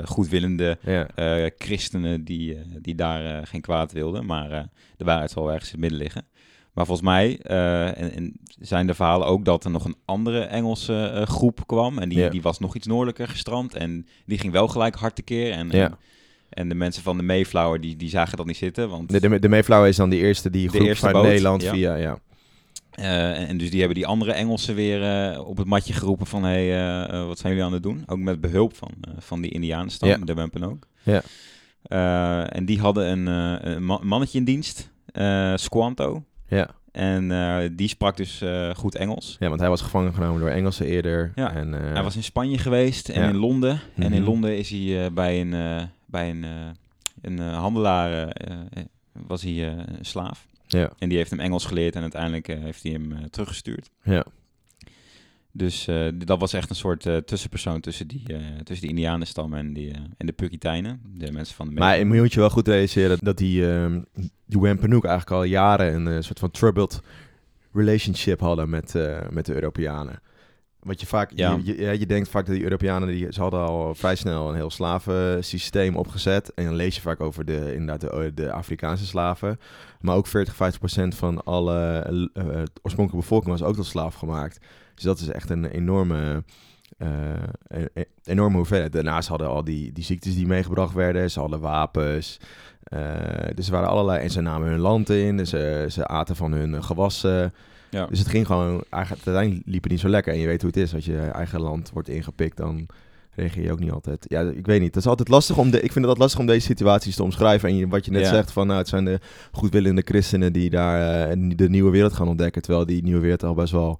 [0.03, 1.07] goedwillende Ja,
[1.57, 4.25] christenen die, die daar geen kwaad wilden.
[4.25, 6.25] Maar de waarheid zal ergens in het midden liggen.
[6.73, 10.39] Maar volgens mij eh, en, en zijn de verhalen ook dat er nog een andere
[10.39, 11.97] Engelse eh, groep kwam.
[11.97, 13.73] En die, die was nog iets noordelijker gestrand.
[13.75, 15.51] En die ging wel gelijk hard tekeer.
[15.51, 15.97] En, en,
[16.49, 18.89] en de mensen van de Mayflower die, die zagen dat niet zitten.
[18.89, 21.61] Want, de, de, de Mayflower is dan die eerste die groep eerste van boot, Nederland
[21.61, 21.71] ja.
[21.71, 21.95] via...
[21.95, 22.19] Ja.
[22.91, 24.99] eh, en, en dus die hebben die andere Engelsen weer
[25.45, 26.43] op het matje geroepen van...
[26.43, 28.03] hé, hey, wat zijn jullie aan het doen?
[28.05, 30.17] Ook met behulp van, van die Indianenstam, Ja.
[30.17, 30.77] de Wampanoag.
[31.03, 31.21] Ja.
[31.83, 33.25] Eh, en die hadden een,
[33.71, 34.91] een ma- mannetje in dienst,
[35.55, 36.23] Squanto.
[36.53, 36.69] Ja.
[36.91, 39.35] En eh, die sprak dus eh, goed Engels.
[39.39, 41.31] ja, want hij was gevangen genomen door Engelsen eerder.
[41.35, 41.53] Ja.
[41.53, 43.29] En, eh, Hij was in Spanje geweest en Ja.
[43.29, 43.79] in Londen.
[43.95, 44.29] En in Mhm.
[44.29, 46.45] Londen is hij bij een, bij een,
[47.21, 48.35] een handelaar
[49.27, 50.45] was hij een slaaf.
[50.67, 50.91] Ja.
[50.99, 53.89] En die heeft hem Engels geleerd en uiteindelijk heeft hij hem teruggestuurd.
[54.03, 54.25] Ja.
[55.55, 59.53] Dus eh, dat was echt een soort eh, tussenpersoon tussen die, eh, tussen die Indianenstam
[59.53, 61.01] en, die, en de Puritijnen.
[61.13, 64.01] De mensen van de Maar je moet je wel goed realiseren dat die, ehm
[64.45, 67.01] die Wampanoag eigenlijk al jaren een soort van troubled
[67.73, 68.93] relationship hadden met,
[69.29, 70.21] met de Europeanen.
[70.79, 71.59] Wat je vaak, Ja.
[71.63, 74.69] je, je, denkt vaak dat die Europeanen, die, ze hadden al vrij snel een heel
[74.69, 76.53] slavensysteem opgezet.
[76.53, 79.59] En dan lees je vaak over de, inderdaad de, de Afrikaanse slaven.
[80.01, 82.03] Maar ook 40, 50 procent van alle
[82.81, 84.59] oorspronkelijke bevolking was ook tot slaaf gemaakt.
[84.95, 86.43] Dus dat is echt een enorme,
[86.97, 88.91] een- een enorme hoeveelheid.
[88.91, 91.31] Daarnaast hadden al die, die ziektes die meegebracht werden.
[91.31, 92.39] Ze hadden wapens.
[92.83, 92.99] eh,
[93.55, 94.19] dus er waren allerlei...
[94.23, 95.37] En ze namen hun land in.
[95.37, 97.53] Dus ze, ze aten van hun gewassen.
[97.89, 98.05] Ja.
[98.05, 98.83] Dus het ging gewoon...
[98.89, 100.33] Eigenlijk, uiteindelijk liep het niet zo lekker.
[100.33, 100.93] En je weet hoe het is.
[100.93, 102.85] Als je eigen land wordt ingepikt, dan
[103.35, 104.25] reageer je ook niet altijd.
[104.27, 104.93] Ja, ik weet niet.
[104.95, 105.71] Het is altijd lastig om...
[105.71, 107.69] De, ik vind het altijd lastig om deze situaties te omschrijven.
[107.69, 108.29] En wat je net Ja.
[108.29, 108.67] zegt van...
[108.67, 109.19] Nou, het zijn de
[109.51, 112.61] goedwillende christenen die daar eh, de nieuwe wereld gaan ontdekken.
[112.61, 113.99] Terwijl die nieuwe wereld al best wel...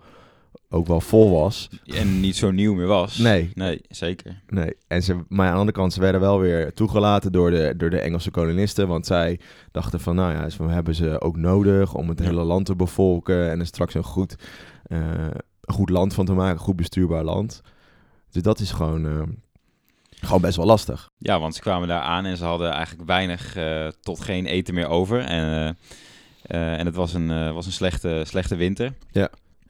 [0.74, 1.70] Ook wel vol was.
[1.86, 3.18] En niet zo nieuw meer was.
[3.18, 3.52] Nee.
[3.54, 4.42] Nee, zeker.
[4.48, 7.74] Nee, en ze, maar aan de andere kant, ze werden wel weer toegelaten door de,
[7.78, 8.88] door de Engelse kolonisten.
[8.88, 9.40] Want zij
[9.72, 12.26] dachten van, nou ja, we hebben ze ook nodig om het Ja.
[12.26, 13.52] hele land te bevolken.
[13.52, 14.36] En er straks een goed,
[14.84, 15.00] eh,
[15.62, 17.62] goed land van te maken, goed bestuurbaar land.
[18.32, 19.22] Dus dat is gewoon, eh,
[20.22, 21.10] gewoon best wel lastig.
[21.18, 24.74] Ja, want ze kwamen daar aan en ze hadden eigenlijk weinig eh, tot geen eten
[24.74, 25.20] meer over.
[25.20, 25.78] En,
[26.48, 28.94] en het was een, was een slechte, slechte winter.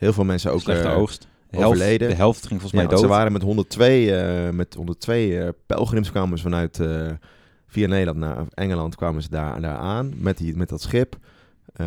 [0.04, 1.28] Heel veel mensen ook slechte eh, oogst.
[1.50, 2.10] Helft, overleden.
[2.10, 3.00] de helft ging volgens mij dood.
[3.00, 6.82] ze waren met 102, eh, met 102 eh, pelgrims kwamen ze vanuit,
[7.68, 11.18] via Nederland naar Engeland kwamen ze daar, daar aan met, die, met dat schip.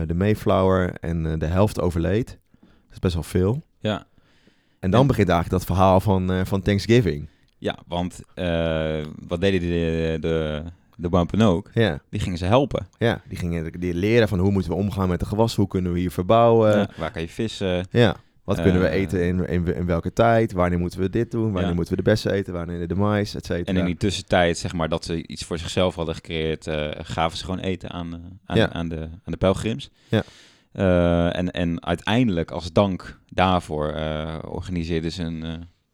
[0.06, 2.38] de Mayflower en de helft overleed.
[2.60, 3.62] Dat is best wel veel.
[3.80, 4.06] Ja.
[4.80, 7.28] En dan En- begint eigenlijk dat verhaal van, van Thanksgiving.
[7.58, 8.20] Ja, want
[9.26, 10.62] wat deden de, de,
[10.96, 11.62] de Wampanoag?
[11.74, 12.86] Ja, Die gingen ze helpen.
[12.98, 15.92] ja, die gingen die leren van hoe moeten we omgaan met de gewassen, hoe kunnen
[15.92, 16.70] we hier verbouwen.
[16.70, 17.86] Ja, Ja, waar kan je vissen?
[18.44, 21.44] wat kunnen we Eh, eten in, in, in welke tijd, wanneer moeten we dit doen,
[21.52, 21.74] wanneer Ja.
[21.74, 23.72] moeten we de bessen eten, wanneer de mais, et cetera.
[23.72, 27.38] En in die tussentijd, zeg maar, dat ze iets voor zichzelf hadden gecreëerd, eh, gaven
[27.38, 28.72] ze gewoon eten aan, eh, aan, Ja.
[28.72, 29.90] aan, de, aan de pelgrims.
[30.08, 30.22] Ja.
[31.32, 33.94] En, en uiteindelijk, als dank daarvoor,
[34.44, 35.42] organiseerden ze een,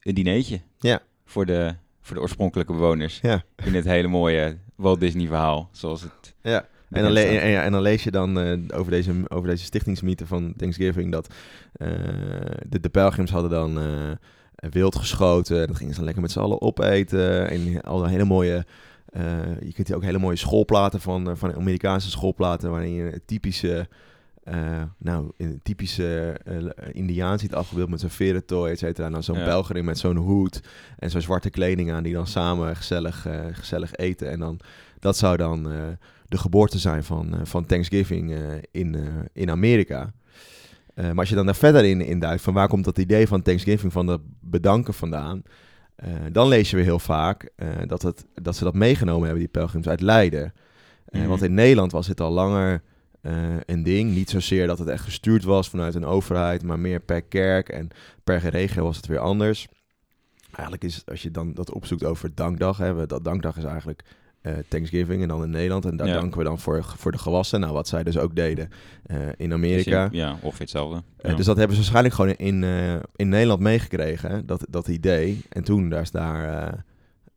[0.00, 0.60] een dineetje.
[0.78, 1.00] Ja.
[1.24, 3.18] Voor de, voor de oorspronkelijke bewoners.
[3.22, 3.42] Ja.
[3.64, 6.66] In het hele mooie Walt Disney verhaal, zoals het Ja.
[6.90, 7.32] En dan, le- staat.
[7.40, 11.12] en, ja, en dan lees je dan eh, over, deze, over deze stichtingsmythe van Thanksgiving
[11.12, 11.34] dat
[11.72, 11.88] eh,
[12.68, 15.66] de, de pelgrims hadden dan eh, wild geschoten.
[15.66, 17.50] Dat gingen ze dan lekker met z'n allen opeten.
[17.50, 18.64] En al hele mooie,
[19.60, 23.88] je kunt hier ook hele mooie schoolplaten van, van Amerikaanse schoolplaten waarin je typische,
[24.44, 26.56] eh, nou, in het typische eh,
[26.92, 29.06] Indiaan ziet afgebeeld met zo'n verentooi, et cetera.
[29.06, 29.44] En dan zo'n Ja.
[29.44, 30.60] pelgrim met zo'n hoed
[30.98, 34.30] en zo'n zwarte kleding aan die dan samen gezellig, eh, gezellig eten.
[34.30, 34.58] En dan,
[34.98, 35.70] dat zou dan...
[35.72, 35.78] eh,
[36.28, 38.38] de geboorte zijn van, eh, van Thanksgiving eh,
[38.70, 39.02] in, eh,
[39.32, 40.12] in Amerika.
[40.94, 43.26] Eh, maar als je dan daar verder in, in duikt, van waar komt dat idee
[43.26, 45.42] van Thanksgiving, van dat bedanken vandaan,
[45.94, 49.38] eh, dan lees je weer heel vaak eh, dat, het, dat ze dat meegenomen hebben,
[49.40, 50.52] die pelgrims, uit Leiden.
[51.06, 51.28] Eh, Mhm.
[51.28, 52.82] Want in Nederland was dit al langer
[53.22, 53.32] eh,
[53.66, 54.14] een ding.
[54.14, 57.88] Niet zozeer dat het echt gestuurd was vanuit een overheid, maar meer per kerk en
[58.24, 59.66] per regio was het weer anders.
[60.52, 64.02] Eigenlijk is, als je dan dat opzoekt over Dankdag, hè, we- dat Dankdag is eigenlijk
[64.42, 65.84] eh, Thanksgiving en dan in Nederland.
[65.84, 66.12] En daar Ja.
[66.14, 67.60] danken we dan voor, voor de gewassen.
[67.60, 68.70] Nou, wat zij dus ook deden
[69.06, 70.08] eh, in Amerika.
[70.12, 71.02] Ja, ongeveer hetzelfde.
[71.36, 72.64] Dus dat hebben ze waarschijnlijk gewoon in,
[73.16, 75.42] in Nederland meegekregen, hè, dat, dat idee.
[75.48, 76.84] En toen daar is daar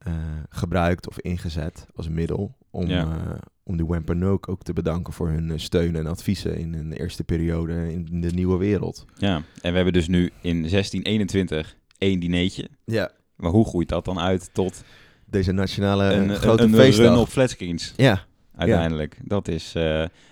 [0.06, 0.13] eh,
[0.50, 3.04] gebruikt of ingezet als middel om, Ja.
[3.04, 3.32] eh,
[3.63, 7.24] om de Wampanoag ook te bedanken voor hun eh, steun en adviezen in een eerste
[7.24, 9.06] periode in de nieuwe wereld.
[9.18, 12.70] ja, en we hebben dus nu in 1621 één dineetje.
[12.86, 13.12] Ja.
[13.36, 14.84] Maar hoe groeit dat dan uit tot
[15.30, 17.06] Deze nationale een, grote een, een feestdag.
[17.08, 17.94] run op flatscreens?
[17.96, 18.24] Ja,
[18.56, 19.18] Uiteindelijk.
[19.24, 19.74] Dat is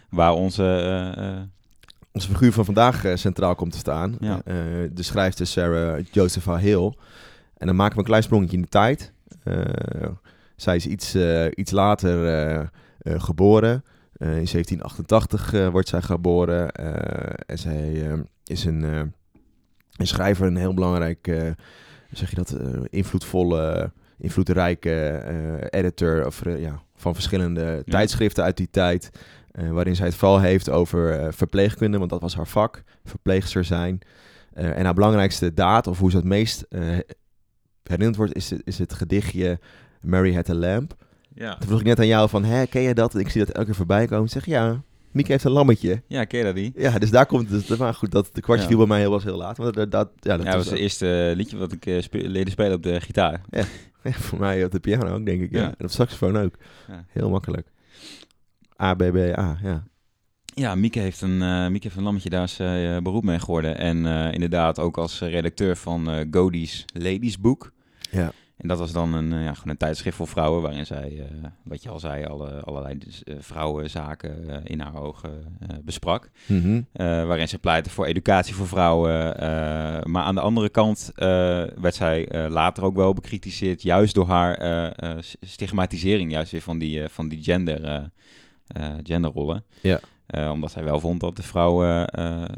[0.10, 0.64] waar onze...
[2.12, 4.16] onze figuur van vandaag centraal komt te staan.
[4.20, 4.42] Ja.
[4.94, 6.94] De schrijfster Sarah Josepha Hill.
[7.58, 9.13] En dan maken we een klein sprongetje in de tijd.
[9.44, 10.10] Eh,
[10.56, 12.28] zij is iets, eh, iets later
[12.98, 13.84] eh, geboren.
[14.14, 16.72] In 1788 eh, wordt zij geboren.
[17.46, 18.06] En zij
[18.44, 21.26] is een, een schrijver, een heel belangrijk,
[22.12, 22.58] zeg je dat,
[22.90, 29.10] invloedvolle, invloedrijke editor of, ja, van verschillende tijdschriften uit die tijd.
[29.52, 34.02] waarin zij het vooral heeft over verpleegkunde, want dat was haar vak, verpleegster zijn.
[34.54, 36.66] Eh, en haar belangrijkste daad, of hoe ze het meest
[37.84, 39.60] herinnerd wordt, is, het- is het gedichtje
[40.02, 40.96] Mary Had a Lamp.
[41.36, 41.56] ja.
[41.58, 43.14] Toen vroeg ik net aan jou van, hè, ken je dat?
[43.14, 44.26] En ik zie dat elke keer voorbij komen.
[44.26, 46.02] Ik zeg, ja, Mieke heeft een lammetje.
[46.08, 46.74] ja, ken je dat niet?
[46.78, 47.78] Ja, dus daar komt het.
[47.78, 48.70] Maar goed, dat, de kwartje Ja.
[48.70, 49.58] viel bij mij heel, was heel laat.
[49.58, 52.18] Want dat, dat, ja, dat Ja, was was het eerste liedje wat ik eh, spe-
[52.28, 53.42] leerde spelen op de gitaar.
[54.04, 55.52] voor mij op de piano ook, denk ik.
[55.52, 55.62] Ja.
[55.62, 55.74] Ja.
[55.78, 56.56] En op saxofoon ook.
[56.88, 57.06] Ja.
[57.08, 57.68] Heel makkelijk.
[58.82, 59.84] A, B, B, A, ja.
[60.56, 63.78] Ja, Mieke heeft een, eh Mieke een lammetje, daar is zij, eh, beroep mee geworden.
[63.78, 67.72] En eh, inderdaad ook als eh, redacteur van eh Godie's Ladies Book.
[68.12, 68.32] Ja.
[68.58, 71.50] En dat was dan een, eh, ja, gewoon een tijdschrift voor vrouwen, waarin zij, eh,
[71.64, 76.30] wat je al zei, alle, allerlei dus, eh, vrouwenzaken eh, in haar ogen eh, besprak.
[76.46, 76.82] Mhm.
[76.92, 79.38] Eh, waarin ze pleitte voor educatie voor vrouwen.
[79.40, 79.48] eh,
[80.04, 81.28] maar aan de andere kant eh,
[81.82, 86.62] werd zij eh, later ook wel bekritiseerd, juist door haar eh, eh, stigmatisering, juist weer
[86.62, 88.04] van die, eh, van die gender, eh,
[88.68, 89.64] eh, genderrollen.
[89.82, 90.00] Ja.
[90.26, 92.50] Eh, omdat zij wel vond dat de vrouw eh, eh,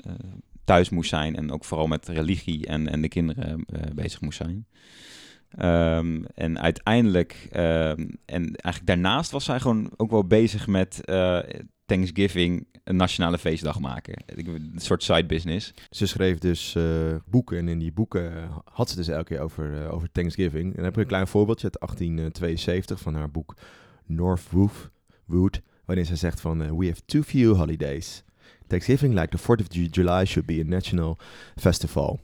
[0.64, 4.66] thuis moest zijn en ook vooral met religie en, en de kinderen bezig moest zijn.
[5.50, 11.02] Ehm, en uiteindelijk, ehm, en eigenlijk daarnaast was zij gewoon ook wel bezig met
[11.86, 14.24] Thanksgiving een nationale feestdag maken.
[14.26, 15.74] Een soort side business.
[15.90, 16.78] Ze schreef dus
[17.26, 20.66] boeken en in die boeken had ze dus elke keer over, over Thanksgiving.
[20.66, 23.56] En dan heb ik een klein voorbeeldje uit 1872 van haar boek
[24.06, 24.50] North
[25.26, 28.24] Wood waarin ze zegt van eh, We have too few holidays.
[28.68, 31.18] Thanksgiving, like the 4th of Ju- July, should be a national
[31.56, 32.20] festival.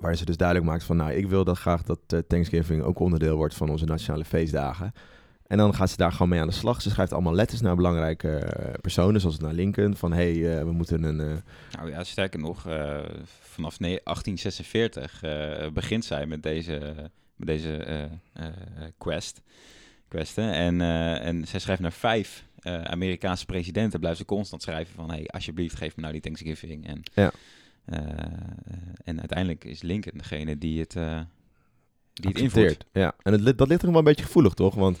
[0.00, 2.98] Waarin ze dus duidelijk maakt van, nou, ik wil dat graag dat eh, Thanksgiving ook
[2.98, 4.92] onderdeel wordt van onze nationale feestdagen.
[5.46, 6.82] En dan gaat ze daar gewoon mee aan de slag.
[6.82, 9.96] Ze schrijft allemaal letters naar belangrijke eh, personen, zoals naar Lincoln.
[9.96, 11.42] Van, hé, hey, we moeten een...
[11.76, 12.62] Nou ja, sterker nog,
[13.40, 16.94] vanaf ne- 1846 eh, begint zij met deze,
[17.36, 18.08] met deze
[18.98, 19.40] quest.
[20.14, 20.52] Questen.
[20.52, 24.00] En, eh, en zij schrijft naar vijf eh, Amerikaanse presidenten.
[24.00, 25.10] Blijft ze constant schrijven van...
[25.10, 26.86] Hey, alsjeblieft, geef me nou die Thanksgiving.
[26.86, 27.30] En, Ja.
[27.84, 27.98] eh,
[29.04, 30.92] en uiteindelijk is Lincoln degene die het,
[32.12, 32.86] die het invoert.
[32.92, 34.74] Ja, en het, dat ligt er nog wel een beetje gevoelig, toch?
[34.74, 34.98] Want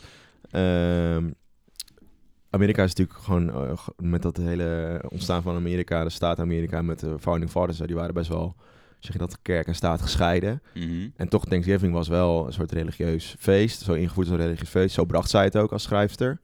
[0.52, 1.30] Ehm,
[2.50, 7.18] Amerika is natuurlijk gewoon met dat hele ontstaan van Amerika, de staat Amerika met de
[7.18, 8.54] founding fathers, die waren best wel,
[9.04, 10.62] zeg je dat, kerk en staat gescheiden.
[10.74, 11.12] Mm.
[11.16, 14.94] En toch, Thanksgiving was wel een soort religieus feest, zo ingevoerd als een religieus feest.
[14.94, 16.40] Zo bracht zij het ook als schrijfster.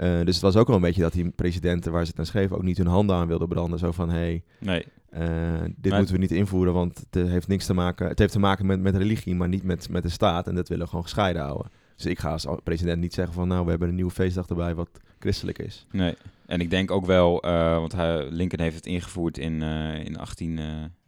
[0.00, 2.26] Eh, dus het was ook wel een beetje dat hij presidenten waar ze het aan
[2.26, 3.78] schreven ook niet hun handen aan wilden branden.
[3.78, 4.84] Zo van, hé, hey, nee.
[5.10, 8.08] Eh, dit moeten we niet invoeren, want het eh, heeft niks te maken...
[8.08, 10.46] Het heeft te maken met, met religie, maar niet met, met de staat.
[10.48, 11.70] En dat willen we gewoon gescheiden houden.
[11.96, 14.74] Dus ik ga als president niet zeggen van, nou, we hebben een nieuwe feestdag erbij
[14.74, 15.86] wat christelijk is.
[15.90, 16.14] Nee,
[16.46, 17.40] en ik denk ook wel,
[17.80, 19.62] want hij, Lincoln heeft het ingevoerd in,
[20.04, 20.60] in 18...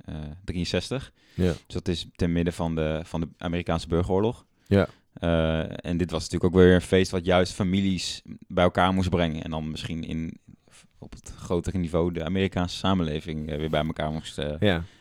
[0.04, 1.12] Eh, 63.
[1.34, 1.52] Ja.
[1.52, 4.46] Dus dat is ten midden van de, van de Amerikaanse burgeroorlog.
[4.66, 4.88] Ja.
[5.12, 9.10] Eh, en dit was natuurlijk ook weer een feest wat juist families bij elkaar moest
[9.10, 9.42] brengen.
[9.42, 10.38] En dan misschien in,
[10.98, 14.40] op het grotere niveau de Amerikaanse samenleving eh, weer bij elkaar moest,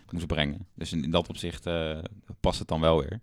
[0.10, 0.68] moest brengen.
[0.76, 1.70] Dus in, dat opzicht
[2.40, 3.20] past het dan wel weer.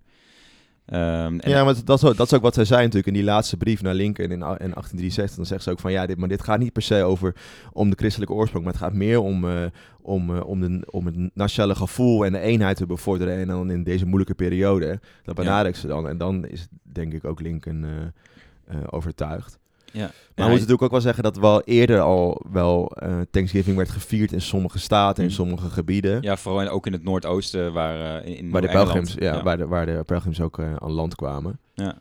[0.88, 3.12] Ehm, en ja maar dat is, ook, dat is ook wat zij zei natuurlijk in
[3.12, 5.36] die laatste brief naar Lincoln in, a- in 1863.
[5.36, 7.34] Dan zegt ze ook van, ja, dit, maar dit gaat niet per se over
[7.72, 9.64] om de christelijke oorsprong, maar het gaat meer om, eh,
[10.02, 13.38] om, eh, om, de, om het nationale gevoel en de eenheid te bevorderen.
[13.38, 16.08] En dan in deze moeilijke periode, dat benadrukt ze dan.
[16.08, 19.57] En dan is denk ik ook Lincoln eh, overtuigd.
[19.92, 20.00] Ja.
[20.00, 23.88] Maar we moeten natuurlijk ook wel zeggen dat wel eerder al wel eh, Thanksgiving werd
[23.88, 25.34] gevierd in sommige staten, in Mm.
[25.34, 26.22] sommige gebieden.
[26.22, 29.56] ja, vooral in- ook in het Noordoosten, waar eh, in, waar, de pelgrims, ja, Waar,
[29.56, 31.58] de, waar de pelgrims ook eh, aan land kwamen.
[31.74, 31.98] Ja.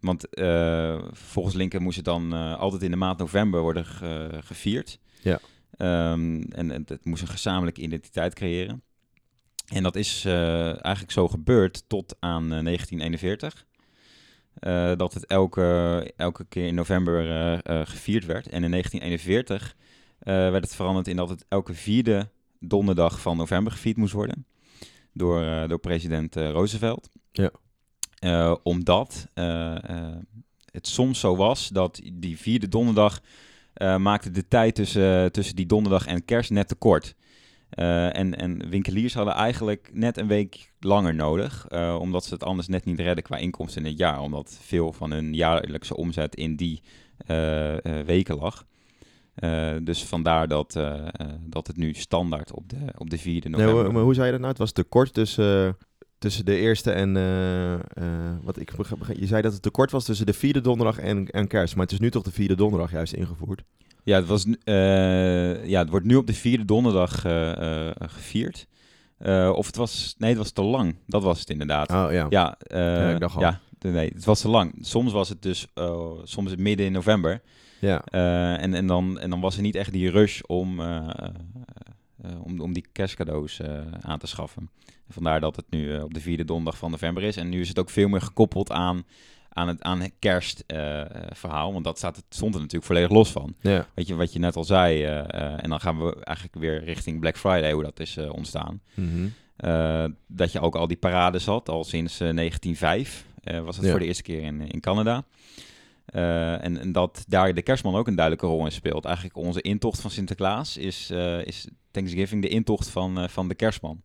[0.00, 0.26] Want
[1.12, 4.98] volgens Lincoln moest het dan altijd in de maand november worden ge- gevierd.
[5.22, 5.38] Ja.
[5.76, 8.82] Ehm, en het, het moest een gezamenlijke identiteit creëren.
[9.68, 13.66] En dat is eigenlijk zo gebeurd tot aan eh, 1941.
[14.54, 18.48] Eh, dat het elke, elke keer in november eh, eh, gevierd werd.
[18.48, 19.76] En in 1941
[20.18, 22.28] eh, werd het veranderd in dat het elke vierde
[22.60, 24.46] donderdag van november gevierd moest worden.
[25.12, 27.08] Door, door president Roosevelt.
[27.32, 27.50] Ja.
[28.62, 29.28] Omdat
[30.70, 33.20] het soms zo was dat die vierde donderdag
[33.98, 37.14] maakte de tijd tussen, tussen die donderdag en kerst net te kort.
[37.72, 42.44] Eh, en, en winkeliers hadden eigenlijk net een week langer nodig, eh, omdat ze het
[42.44, 44.20] anders net niet redden qua inkomsten in het jaar.
[44.20, 46.82] Omdat veel van hun jaarlijkse omzet in die
[47.26, 47.74] eh,
[48.06, 48.64] weken lag.
[49.82, 50.72] Dus vandaar dat,
[51.46, 53.84] dat het nu standaard op de, op de vierde Nee, november...
[53.84, 54.50] hoe- maar hoe zei je dat nou?
[54.52, 55.76] Het was tekort tussen,
[56.18, 57.12] tussen de eerste en...
[58.42, 58.72] wat ik
[59.18, 61.74] je zei dat het tekort was tussen de vierde donderdag en, en kerst.
[61.74, 63.64] Maar het is nu toch de vierde donderdag juist ingevoerd?
[64.04, 68.66] Ja, het, was, eh, ja, het wordt nu op de vierde donderdag eh, eh, gevierd.
[69.54, 70.14] Of het was...
[70.18, 70.96] Nee, het was te lang.
[71.06, 71.90] Dat was het inderdaad.
[71.90, 72.26] Oh ja.
[72.30, 73.42] Ja, Ja, ik dacht al.
[73.42, 74.74] ja, nee, het was te lang.
[74.80, 77.40] Soms was het dus uh, soms het midden in november.
[77.78, 78.04] ja.
[78.04, 80.80] En, en, dan, en dan was er niet echt die rush om,
[82.42, 83.60] om, om die kerstcadeaus
[84.00, 84.70] aan te schaffen.
[84.86, 87.36] En vandaar dat het nu op de vierde donderdag van november is.
[87.36, 89.04] En nu is het ook veel meer gekoppeld aan,
[89.52, 91.72] aan het, aan het kerstverhaal.
[91.72, 93.54] want dat staat, het stond er natuurlijk volledig los van.
[93.60, 93.86] Ja.
[93.94, 95.04] Weet je, wat je net al zei.
[95.04, 98.80] en dan gaan we eigenlijk weer richting Black Friday, hoe dat is ontstaan.
[98.94, 99.32] Mm -hmm.
[99.64, 103.84] Uh, dat je ook al die parades had, al sinds uh, 1905 uh, was het
[103.84, 103.90] Ja.
[103.90, 105.24] voor de eerste keer in, in Canada.
[106.14, 109.04] Uh, en, en, dat daar de kerstman ook een duidelijke rol in speelt.
[109.04, 114.02] Eigenlijk onze intocht van Sinterklaas is, uh, is Thanksgiving de intocht van, van de kerstman.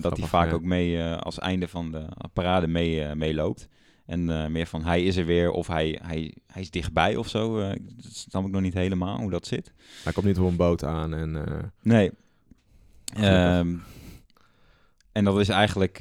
[0.00, 0.54] dat hij vaak ja.
[0.54, 3.68] ook mee als einde van de parade mee, meeloopt.
[4.10, 7.58] En meer van hij is er weer of hij, hij, hij is dichtbij of zo.
[7.78, 9.72] dat snap ik nog niet helemaal hoe dat zit.
[10.04, 11.34] Hij komt niet op een boot aan en...
[11.34, 11.42] uh,
[11.82, 12.10] Nee.
[13.58, 13.82] Um,
[15.12, 16.00] en dat is eigenlijk.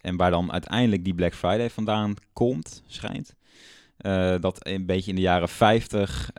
[0.00, 3.34] En waar dan uiteindelijk die Black Friday vandaan komt, schijnt.
[4.40, 6.30] Dat een beetje in de jaren 50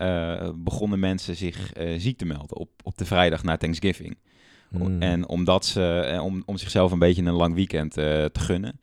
[0.55, 4.17] begonnen mensen zich ziek te melden op, op de vrijdag na Thanksgiving.
[4.69, 5.01] Mm.
[5.01, 8.79] En omdat ze, om, om zichzelf een beetje een lang weekend te gunnen.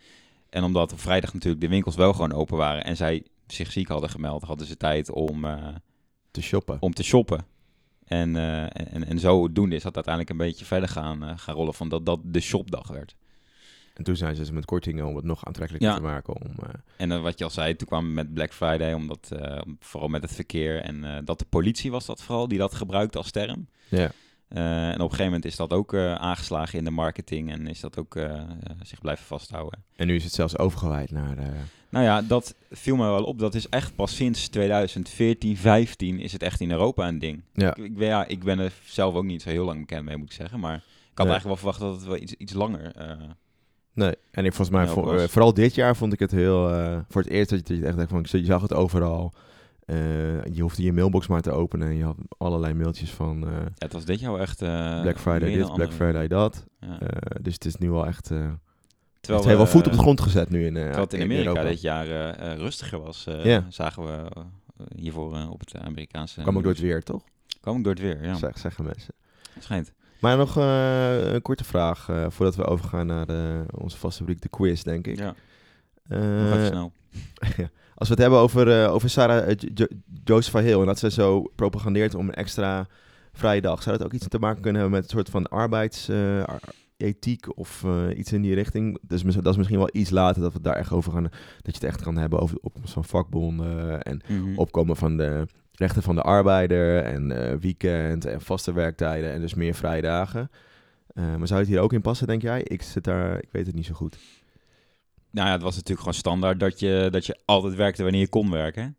[0.50, 3.88] En omdat op vrijdag natuurlijk de winkels wel gewoon open waren en zij zich ziek
[3.88, 5.46] hadden gemeld, hadden ze tijd om
[6.30, 6.76] te shoppen.
[6.80, 7.44] Om te shoppen.
[8.10, 11.74] En, uh, en, en zodoende is dat uiteindelijk een beetje verder gaan, uh, gaan rollen
[11.74, 13.16] van dat dat de shopdag werd.
[13.94, 15.96] En toen zijn ze dus met kortingen om het nog aantrekkelijker ja.
[15.96, 16.34] te maken.
[16.34, 16.68] Om, uh...
[16.96, 19.32] En uh, wat je al zei, toen kwam met Black Friday, omdat,
[19.80, 23.30] vooral met het verkeer en dat de politie was dat vooral, die dat gebruikte als
[23.30, 23.68] term.
[23.88, 24.12] Ja.
[24.50, 27.98] En op een gegeven moment is dat ook aangeslagen in de marketing en is dat
[27.98, 28.18] ook
[28.82, 29.82] zich blijven vasthouden.
[29.96, 31.36] En nu is het zelfs overgewaaid naar...
[31.90, 33.38] Nou ja, dat viel me wel op.
[33.38, 37.42] Dat is echt pas sinds 2014, 15 is het echt in Europa een ding.
[37.52, 37.74] Ja.
[37.74, 40.26] Ik, ik, ja, ik ben er zelf ook niet zo heel lang bekend mee, moet
[40.26, 40.60] ik zeggen.
[40.60, 40.82] Maar ik
[41.14, 41.32] had Nee.
[41.34, 42.92] eigenlijk wel verwacht dat het wel iets, iets langer...
[42.98, 43.28] Uh,
[43.92, 46.74] nee, en ik volgens mij, voor, vooral dit jaar vond ik het heel...
[46.74, 49.32] Uh, voor het eerst dat je, dat je echt dacht van, je zag het overal.
[49.90, 53.44] Uh, je hoefde je mailbox maar te openen en je had allerlei mailtjes van...
[53.44, 54.59] uh, ja, het was dit wel echt...
[55.03, 56.66] Black Friday dit, Black Friday dat.
[56.81, 56.98] Ja.
[57.40, 58.31] Dus het is nu wel echt...
[59.20, 61.22] Terwijl, heeft wel we, voet op de grond gezet nu in, eh, Terwijl het in
[61.22, 63.66] Amerika dit jaar eh, eh, rustiger was, eh, Ja.
[63.68, 64.42] zagen we eh,
[64.96, 66.40] hiervoor eh, op het Amerikaanse...
[66.42, 67.22] Kwam ook door het weer, toch?
[67.61, 68.35] Kwam ook door het weer, ja.
[68.35, 69.14] Zeg, zeggen mensen.
[69.59, 69.92] Schijnt.
[70.20, 73.26] Maar nog eh, een korte vraag eh, voordat we overgaan naar
[73.74, 75.18] onze vaste rubriek, de quiz, denk ik.
[75.18, 75.35] Ja,
[76.08, 76.92] Eh, snel.
[77.94, 79.86] als we het hebben over, eh, over Sarah eh, Jo- Jo-
[80.24, 82.86] Josepha Hill en dat ze zo propagandeert om een extra
[83.32, 87.58] vrije dag, zou dat ook iets te maken kunnen hebben met een soort van arbeidsethiek
[87.58, 87.84] of
[88.16, 88.98] iets in die richting?
[89.02, 91.32] Dus dat is misschien wel iets later dat we het daar echt over gaan, dat
[91.62, 94.56] je het echt kan hebben over de opkomst van vakbonden en Mhm.
[94.58, 99.74] opkomen van de rechten van de arbeider en weekend en vaste werktijden en dus meer
[99.74, 100.50] vrije dagen.
[101.14, 102.62] Maar zou het hier ook in passen, denk jij?
[102.62, 104.18] Ik zit daar, ik weet het niet zo goed.
[105.30, 108.28] Nou ja, het was natuurlijk gewoon standaard dat je, dat je altijd werkte wanneer je
[108.28, 108.96] kon werken.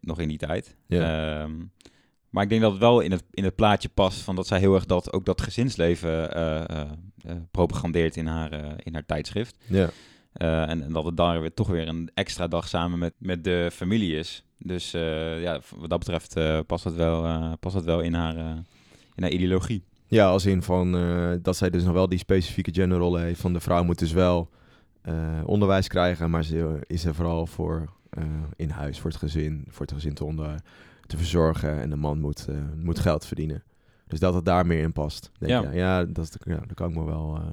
[0.00, 0.76] Nog in die tijd.
[0.88, 1.52] Ehm,
[2.34, 4.58] maar ik denk dat het wel in het, in het plaatje past van dat zij
[4.58, 6.90] heel erg dat, ook dat gezinsleven eh, eh,
[7.24, 9.56] eh, propagandeert in haar, in haar tijdschrift.
[9.66, 9.90] Ja.
[10.32, 13.68] En, en dat het daar weer toch weer een extra dag samen met, met de
[13.72, 14.44] familie is.
[14.58, 14.90] Dus
[15.40, 18.36] ja, wat dat betreft past, dat wel, past dat wel in haar,
[19.14, 19.84] in haar ideologie.
[20.06, 20.92] Ja, als in van
[21.42, 24.50] dat zij dus nog wel die specifieke genderrol heeft van de vrouw moet dus wel
[25.44, 28.24] onderwijs krijgen, maar ze is er vooral voor eh,
[28.56, 30.60] in huis, voor het gezin, voor het gezin te, onder,
[31.06, 33.62] te verzorgen en de man moet, eh, moet geld verdienen.
[34.06, 35.30] Dus dat het daar meer in past.
[35.38, 35.62] Denk Ja.
[35.62, 37.46] ja, ja, dat is ja, daar kan ik me wel, eh,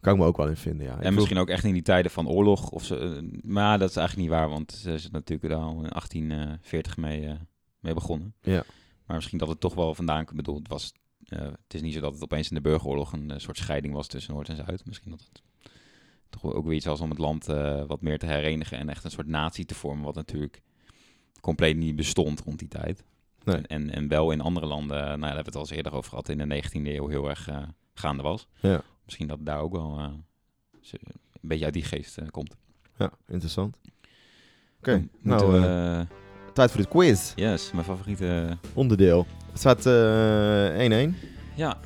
[0.00, 0.86] kan ik me ook wel in vinden.
[0.86, 0.92] Ja.
[0.92, 2.70] En vroeg- misschien ook echt in die tijden van oorlog.
[2.70, 5.90] Of ze, eh, maar dat is eigenlijk niet waar, want ze is natuurlijk al in
[5.92, 7.34] 1840 mee, eh,
[7.80, 8.34] mee begonnen.
[8.40, 8.62] Ja.
[9.06, 10.30] Maar misschien dat het toch wel vandaan komt.
[10.30, 10.92] Ik bedoel, het, was,
[11.24, 13.94] eh, het is niet zo dat het opeens in de burgeroorlog een eh, soort scheiding
[13.94, 14.86] was tussen Noord en Zuid.
[14.86, 15.42] Misschien dat het
[16.30, 19.04] toch ook weer iets was om het land eh, wat meer te herenigen en echt
[19.04, 20.62] een soort natie te vormen, wat natuurlijk
[21.40, 23.04] compleet niet bestond rond die tijd.
[23.44, 23.56] Nee.
[23.56, 25.70] En, en, en wel in andere landen, nou ja, daar hebben we het al eens
[25.70, 27.56] eerder over gehad, in de 19e eeuw heel erg eh,
[27.94, 28.46] gaande was.
[28.60, 28.82] Ja.
[29.04, 30.08] Misschien dat het daar ook wel eh,
[30.80, 30.98] ze-
[31.42, 32.56] een beetje uit die geest eh, komt.
[32.98, 33.80] Ja, interessant.
[34.78, 36.06] Oké, nou, eh, we,
[36.52, 37.32] tijd voor het quiz.
[37.36, 38.58] yes, mijn favoriete...
[38.74, 39.26] Onderdeel.
[39.50, 41.14] Het staat eh 1-1.
[41.56, 41.78] Ja.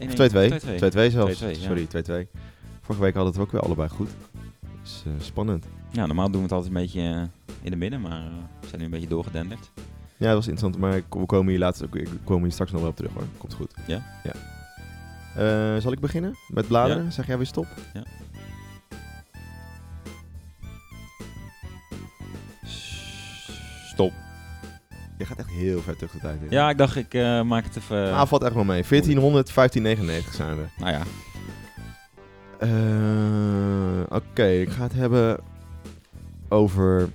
[0.00, 0.14] Of 2-2.
[0.14, 1.42] 2-2 zelfs.
[1.42, 1.54] 2-2, ja.
[1.54, 2.28] Sorry, 2-2.
[2.82, 4.10] Vorige week hadden we het ook weer allebei goed.
[4.82, 5.66] Dus eh, spannend.
[5.90, 8.66] Ja, normaal doen we het altijd een beetje eh, in het midden, maar eh, we
[8.66, 9.70] zijn nu een beetje doorgedenderd.
[10.16, 10.78] Ja, dat was interessant.
[10.78, 13.24] Maar we komen hier, later, we komen hier straks nog wel op terug hoor.
[13.38, 13.74] Komt goed.
[13.86, 14.02] Ja?
[14.24, 15.80] Ja.
[15.80, 17.12] Zal ik beginnen met bladeren?
[17.12, 17.66] Zeg jij weer stop?
[23.84, 24.12] Stop.
[25.18, 26.50] Je gaat echt heel ver terug de tijd in.
[26.50, 27.12] Ja, ik dacht ik
[27.44, 28.12] maak het even...
[28.12, 28.82] Ah, valt echt wel mee.
[28.88, 30.64] 1400, 1599 zijn we.
[30.78, 31.02] nou ja,
[32.62, 35.38] Eh, Oké, ik ga het hebben
[36.48, 37.08] over...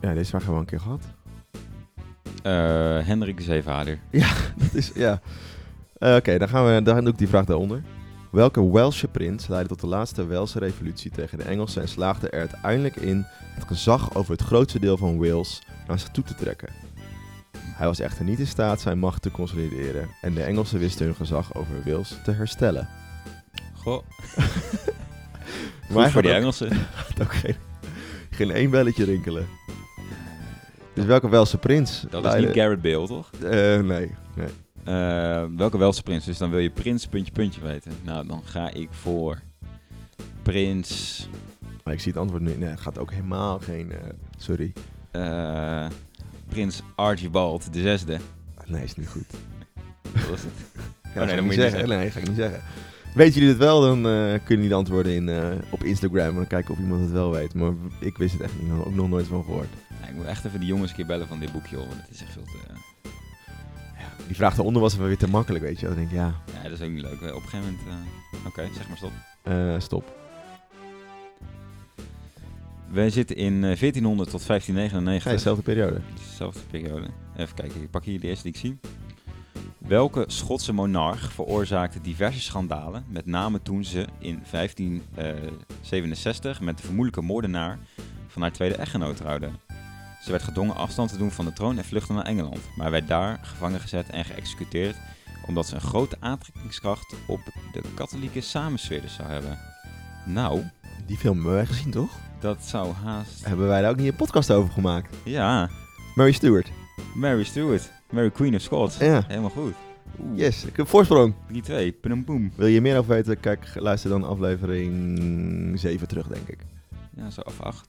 [0.00, 1.00] Ja, deze vraag hebben we al een keer gehad.
[2.42, 3.98] eh, Hendrik de Zeevader.
[4.56, 5.20] Dat is, ja.
[5.98, 7.82] Eh, Oké, dan gaan we, dan doe ik die vraag daaronder.
[8.30, 12.38] Welke Welsche prins leidde tot de laatste Welse revolutie tegen de Engelsen en slaagde er
[12.40, 16.68] uiteindelijk in het gezag over het grootste deel van Wales naar zich toe te trekken?
[17.80, 21.14] Hij was echter niet in staat zijn macht te consolideren en de Engelsen wisten hun
[21.14, 22.88] gezag over Wales te herstellen.
[23.74, 24.02] Goh,
[25.94, 26.70] Maar voor die ook- Engelsen.
[27.22, 27.54] ook geen,
[28.30, 29.46] geen één belletje rinkelen.
[30.94, 32.04] Dus welke Welse prins?
[32.10, 33.30] Dat is niet Garrett Bale, toch?
[33.42, 34.48] Eh, nee, nee.
[34.84, 36.24] Eh, welke Welse prins?
[36.24, 37.92] Dus dan wil je prins, puntje, puntje weten.
[38.02, 39.40] Nou, dan ga ik voor
[40.42, 41.28] prins...
[41.84, 42.56] Maar ik zie het antwoord nu.
[42.56, 43.92] Nee, het gaat ook helemaal geen...
[43.92, 43.98] eh,
[44.38, 44.72] sorry.
[45.10, 45.86] eh,
[46.50, 48.18] prins Archibald de zesde.
[48.66, 49.24] Nee, is niet goed.
[50.12, 50.52] Dat was het.
[51.14, 51.88] Ja, nee, dat moet niet je niet zeggen.
[51.88, 52.60] Nee, ga ik niet zeggen.
[53.14, 56.28] Weten jullie het wel, dan eh, kunnen jullie de antwoorden in, eh, op Instagram.
[56.28, 57.54] En dan kijken of iemand het wel weet.
[57.54, 58.72] Maar ik wist het echt niet.
[58.72, 59.68] Ook nog nooit van gehoord.
[60.02, 62.00] Ja, ik moet echt even die jongens een keer bellen van dit boekje, hoor, want
[62.00, 62.58] het is echt veel te...
[64.26, 65.86] Die vraag daaronder was even weer te makkelijk, weet je.
[65.86, 67.20] Dan denk ik, ja, ja, dat is ook niet leuk.
[67.20, 67.78] Op een gegeven moment...
[68.32, 69.12] eh, Oké, zeg maar stop.
[69.42, 70.16] eh, stop.
[72.90, 75.22] We zitten in eh, 1400 tot 1599.
[75.22, 76.00] Ga je dezelfde periode.
[76.28, 77.06] Dezelfde periode.
[77.36, 78.78] Even kijken, ik pak hier de eerste die ik zie.
[79.78, 87.26] Welke Schotse monarch veroorzaakte diverse schandalen, met name toen ze in 1567 met de vermoedelijke
[87.26, 87.78] moordenaar
[88.26, 89.50] van haar tweede echtgenoot trouwde?
[90.22, 93.08] Ze werd gedwongen afstand te doen van de troon en vluchtte naar Engeland, maar werd
[93.08, 94.96] daar gevangen gezet en geëxecuteerd
[95.46, 97.40] omdat ze een grote aantrekkingskracht op
[97.72, 99.58] de katholieke samensfeerders zou hebben.
[100.24, 100.62] Nou,
[101.06, 102.10] Die film hebben wij gezien, toch?
[102.40, 103.44] dat zou haast...
[103.46, 105.16] Hebben wij daar ook niet een podcast over gemaakt?
[105.24, 105.68] Ja,
[106.14, 106.70] Mary Stewart.
[107.14, 107.92] Mary Stuart.
[108.10, 108.96] Mary Queen of Scots.
[108.98, 109.24] Ja.
[109.26, 109.74] Helemaal goed.
[110.20, 111.34] Oeh, Yes, ik heb voorsprong.
[111.52, 112.00] 3-2.
[112.00, 112.52] Pum.
[112.54, 113.40] Wil je meer over weten?
[113.40, 116.58] Kijk, luister dan aflevering 7 terug, denk ik.
[117.16, 117.88] Ja, zo af 8.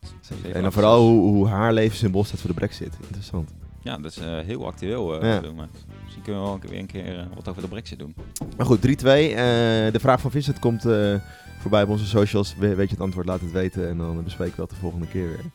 [0.53, 2.93] en dan vooral hoe, hoe haar leven symbool staat voor de brexit.
[3.01, 3.51] Interessant.
[3.81, 5.21] Ja, dat is eh, heel actueel.
[5.21, 5.41] eh, Ja.
[5.41, 5.85] moment.
[6.03, 8.15] Misschien kunnen we wel weer een keer eh, wat over de brexit doen.
[8.57, 8.81] Maar goed, 3-2.
[8.81, 9.35] Eh,
[9.91, 10.85] de vraag van Vincent komt
[11.61, 12.55] voorbij op onze socials.
[12.55, 13.87] We- weet je het antwoord, laat het weten.
[13.89, 15.45] En dan bespreken we dat de volgende keer weer.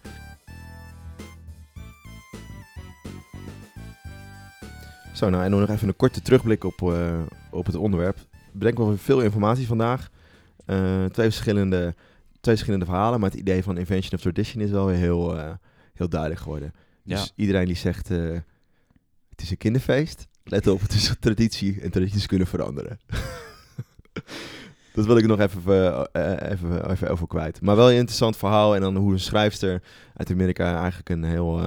[5.15, 8.17] Zo, nou en dan nog even een korte terugblik op, eh, op het onderwerp.
[8.33, 10.11] Ik bedenk wel veel informatie vandaag.
[10.67, 11.95] Eh, twee, verschillende,
[12.41, 15.53] twee verschillende verhalen, maar het idee van invention of tradition is wel weer heel, eh,
[15.95, 16.73] heel duidelijk geworden.
[17.05, 17.27] Dus Ja.
[17.37, 20.27] iedereen die zegt, het is een kinderfeest.
[20.45, 22.99] Let op, het is een traditie en tradities kunnen veranderen.
[24.97, 27.61] dat wil ik nog even, eh, eh, even, even over kwijt.
[27.61, 28.75] Maar wel een interessant verhaal.
[28.75, 29.83] En dan hoe een schrijfster
[30.17, 31.61] uit Amerika eigenlijk een, heel,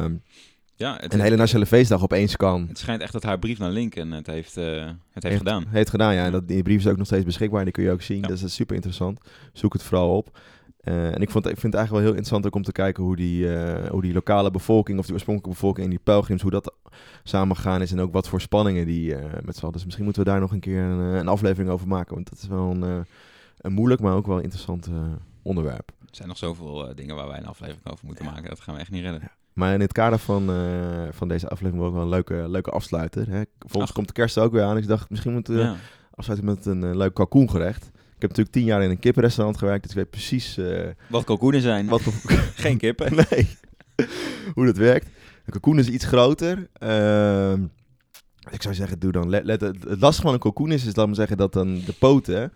[0.75, 2.65] Ja, het, een hele nationale feestdag opeens kan.
[2.67, 5.65] het schijnt echt dat haar brief naar Lincoln het heeft, het heeft gedaan.
[5.67, 6.25] Heeft gedaan, ja.
[6.25, 7.63] En dat, die brief is ook nog steeds beschikbaar.
[7.63, 8.21] Die kun je ook zien.
[8.21, 8.27] Ja.
[8.27, 9.19] Dus dat is super interessant.
[9.53, 10.39] Zoek het vooral op.
[10.89, 13.03] Eh, en ik, vond, ik vind het eigenlijk wel heel interessant ook om te kijken
[13.03, 16.51] hoe die, eh, hoe die lokale bevolking of die oorspronkelijke bevolking en die pelgrims, hoe
[16.51, 16.73] dat
[17.23, 19.73] samengegaan is en ook wat voor spanningen die eh, met z'n allen.
[19.73, 22.39] Dus misschien moeten we daar nog een keer een, een aflevering over maken, want dat
[22.41, 23.05] is wel een,
[23.57, 24.89] een moeilijk, maar ook wel interessant
[25.41, 25.91] onderwerp.
[26.01, 28.49] Er zijn nog zoveel dingen waar wij een aflevering over moeten maken.
[28.49, 29.31] Dat gaan we echt niet redden.
[29.53, 30.49] Maar in het kader van,
[31.11, 33.29] van deze aflevering wil ik wel een leuke, leuke afsluiter.
[33.29, 33.41] Hè.
[33.59, 33.93] Volgens Ach.
[33.93, 34.73] komt de kerst ook weer aan.
[34.73, 35.75] Dus ik dacht, misschien moeten we Ja.
[36.15, 37.91] afsluiten met een leuk kalkoengerecht.
[38.19, 41.23] Ik heb natuurlijk tien jaar in een kippenrestaurant gewerkt, dus ik weet precies eh, Wat
[41.23, 41.87] kalkoenen zijn.
[41.87, 42.01] wat
[42.55, 43.15] Geen kippen.
[43.29, 43.57] nee,
[44.53, 45.05] hoe dat werkt.
[45.05, 46.67] Een kalkoen is iets groter.
[46.73, 47.63] Ehm,
[48.51, 49.29] ik zou zeggen, doe dan.
[49.29, 52.53] Let, let- het, lastige van een kalkoen is, is we zeggen dat dan de poten,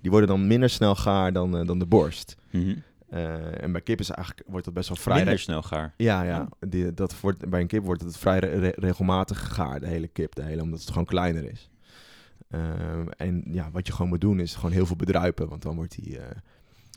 [0.00, 2.36] die worden dan minder snel gaar dan, eh, dan de borst.
[2.50, 2.74] Mhm.
[3.08, 5.16] Eh, en bij kip is eigenlijk, wordt dat best wel vrij...
[5.16, 5.94] Minder snel gaar.
[5.96, 6.48] Ja, ja.
[6.60, 10.06] Die, dat wordt, bij een kip wordt het vrij re- re- regelmatig gaar, de hele
[10.08, 11.68] kip, de hele, omdat het gewoon kleiner is.
[12.50, 15.76] Ehm, en ja, wat je gewoon moet doen is gewoon heel veel bedruipen, want dan
[15.76, 16.36] wordt die, eh,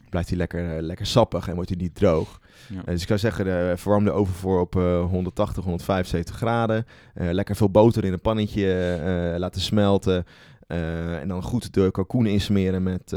[0.10, 2.40] blijft hij lekker, eh, lekker sappig en wordt hij niet droog.
[2.70, 2.80] Ja.
[2.80, 6.86] Eh, dus ik zou zeggen, verwarm de oven voor op eh, 180, 175 graden.
[7.14, 10.26] Lekker veel boter in een pannetje laten smelten.
[10.68, 13.16] En dan goed de kalkoen insmeren met,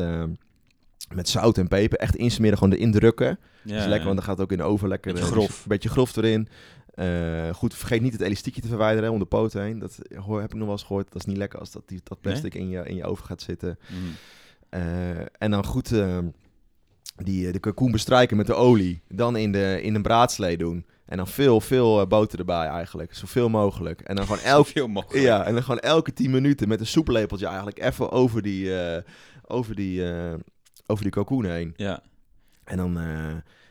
[1.14, 1.98] met zout en peper.
[1.98, 3.38] Echt insmeren, gewoon erin drukken.
[3.62, 4.04] Ja, lekker, ja.
[4.04, 5.12] want dan gaat het ook in de oven lekker...
[5.12, 5.62] Beetje grof.
[5.62, 6.48] Een beetje grof erin.
[7.00, 9.78] Eh, goed, vergeet niet het elastiekje te verwijderen hè, om de poot heen.
[9.78, 11.12] Dat hoor, heb ik nog wel eens gehoord.
[11.12, 13.42] Dat is niet lekker als dat, die, dat plastic in, je, in je oven gaat
[13.42, 13.78] zitten.
[13.88, 13.98] Mhm.
[14.68, 16.18] Eh, en dan goed eh,
[17.16, 19.02] die, eh, de kalkoen bestrijken met de olie.
[19.08, 20.86] Dan in, de, in een braadslee doen.
[21.06, 23.14] En dan veel, veel boter erbij eigenlijk.
[23.14, 24.00] Zoveel mogelijk.
[24.00, 25.24] En dan gewoon elk, Zoveel mogelijk.
[25.24, 28.72] ja, en dan gewoon elke 10 minuten met een soeplepeltje eigenlijk even over die,
[29.46, 30.04] over die,
[30.86, 31.74] over die kalkoen heen.
[31.76, 32.02] Ja.
[32.64, 32.98] En dan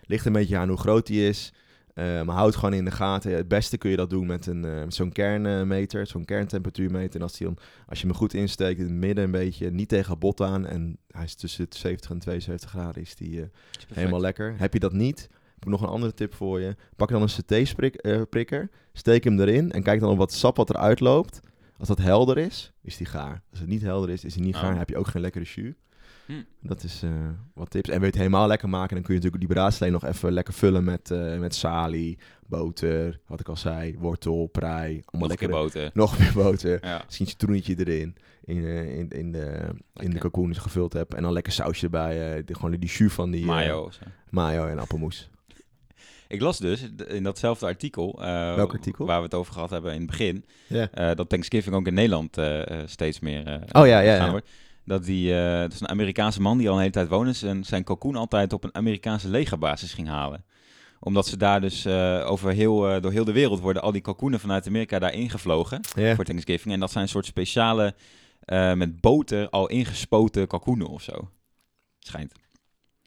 [0.02, 1.54] ligt een beetje aan hoe groot die is.
[2.00, 3.32] Eh, maar houd gewoon in de gaten.
[3.36, 7.16] Het beste kun je dat doen met, een, eh, met zo'n kernmeter, zo'n kerntemperatuurmeter.
[7.16, 9.90] En als, die dan, als je hem goed insteekt in het midden een beetje, niet
[9.90, 10.66] tegen bot aan.
[10.66, 13.48] En hij is tussen de 70 en 72 graden, is die eh,
[13.94, 14.56] helemaal lekker.
[14.58, 15.22] Heb je dat niet,
[15.54, 16.76] heb ik nog een andere tip voor je.
[16.96, 21.00] Pak dan een CT-prikker, steek hem erin en kijk dan op wat sap wat eruit
[21.00, 21.40] loopt.
[21.78, 23.42] Als dat helder is, is die gaar.
[23.50, 24.60] Als het niet helder is, is hij niet Oh.
[24.60, 24.70] gaar.
[24.70, 25.74] Dan heb je ook geen lekkere jus.
[26.30, 26.42] Hm.
[26.62, 27.10] Dat is eh,
[27.54, 27.90] wat tips.
[27.90, 30.84] En het helemaal lekker maken, dan kun je natuurlijk die braadslee nog even lekker vullen
[30.84, 32.18] met, eh, met salie,
[32.48, 35.02] boter, wat ik al zei, wortel, prei.
[35.06, 35.50] Allemaal lekker.
[35.50, 35.90] boter.
[35.94, 36.86] Nog meer boter.
[36.86, 37.02] Ja.
[37.06, 38.16] Misschien een citroentje erin.
[38.44, 41.14] In, eh, in, in, de, in de kalkoen gevuld hebt.
[41.14, 42.44] En dan lekker sausje erbij.
[42.44, 43.46] die, gewoon die jus van die...
[43.46, 43.90] Mayo
[44.30, 45.30] mayo en appelmoes.
[46.28, 48.20] Ik las dus in datzelfde artikel,
[48.56, 49.06] Welk artikel?
[49.06, 50.46] waar we het over gehad hebben in het begin,
[51.16, 52.38] dat Thanksgiving ook in Nederland
[52.86, 54.32] steeds meer Oh ja, ja, gaan ja.
[54.32, 54.50] wordt.
[54.90, 57.64] Dat die, eh, dat is een Amerikaanse man die al een hele tijd woont en
[57.64, 60.44] zijn, kalkoen altijd op een Amerikaanse legerbasis ging halen.
[61.00, 64.02] Omdat ze daar dus eh, over heel, eh, door heel de wereld worden al die
[64.02, 65.82] kalkoenen vanuit Amerika daar ingevlogen
[66.16, 66.74] voor Thanksgiving.
[66.74, 67.96] En dat zijn een soort speciale,
[68.76, 71.30] met boter al ingespoten kalkoenen of zo.
[72.00, 72.34] Schijnt.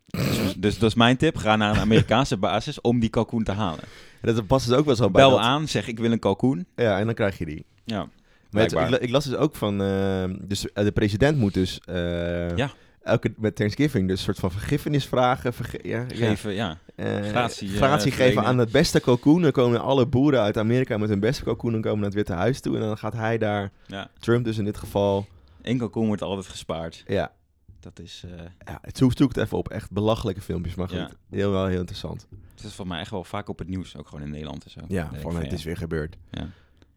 [0.06, 1.36] Dus, dus dat is mijn tip.
[1.36, 3.84] Ga naar een Amerikaanse basis om die kalkoen te halen.
[4.20, 6.18] En dat past dus ook wel zo bij Bel dat- aan, zeg ik wil een
[6.18, 6.66] kalkoen.
[6.76, 7.64] Ja, en dan krijg je die.
[7.84, 8.08] Ja,
[8.52, 9.82] Maar het- ik, las dus ook van...
[9.82, 11.80] eh, dus eh, de president moet dus...
[11.84, 12.70] eh, Ja.
[13.02, 15.52] Elke, met Thanksgiving dus een soort van vergiffenis vragen.
[15.52, 16.14] verge- ja, ja.
[16.28, 16.78] Geven, ja.
[16.94, 19.42] Eh, Gratie, gratie geven aan het beste kalkoen.
[19.42, 21.72] Dan komen alle boeren uit Amerika met hun beste kalkoen.
[21.72, 22.74] Dan komen naar het Witte Huis toe.
[22.74, 24.10] En dan gaat hij daar, ja.
[24.18, 25.26] Trump dus in dit geval...
[25.62, 27.04] Eén kalkoen wordt altijd gespaard.
[27.06, 27.32] Ja,
[27.80, 28.24] Dat is,
[28.66, 29.68] ja het zoek, zoek het even op.
[29.68, 30.74] Echt belachelijke filmpjes.
[30.74, 32.26] Maar goed, heel, wel heel interessant.
[32.54, 33.96] het is voor mij echt wel vaak op het nieuws.
[33.96, 34.80] Ook gewoon in Nederland en zo.
[34.88, 36.16] Ja, van het is weer gebeurd.
[36.30, 36.48] Ja.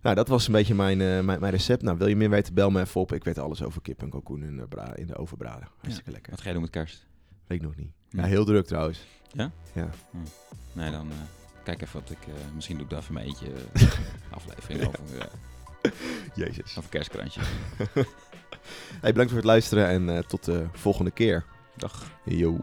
[0.06, 1.82] Nou, dat was een beetje mijn, eh, mijn, mijn recept.
[1.82, 3.14] Nou, wil je meer weten, bel me even op.
[3.14, 5.68] Ik weet alles over kip en kalkoen in de, bra- in de oven braden.
[5.82, 6.32] Hartstikke lekker.
[6.32, 7.06] Wat ga je doen met kerst?
[7.48, 7.92] Weet ik nog niet.
[8.10, 8.18] Hm.
[8.18, 9.06] Ja, heel druk trouwens.
[9.32, 9.52] Ja?
[9.74, 9.90] Ja.
[10.74, 11.18] Nee, dan eh,
[11.64, 12.18] kijk even wat ik...
[12.28, 13.48] eh, misschien doe ik daar even mijn eentje
[14.38, 15.30] aflevering over,
[16.46, 16.78] Jezus.
[16.78, 17.42] over kerstkrantje.
[19.02, 21.46] Hey, bedankt voor het luisteren en tot de volgende keer.
[21.76, 22.12] Dag.
[22.24, 22.58] Yo.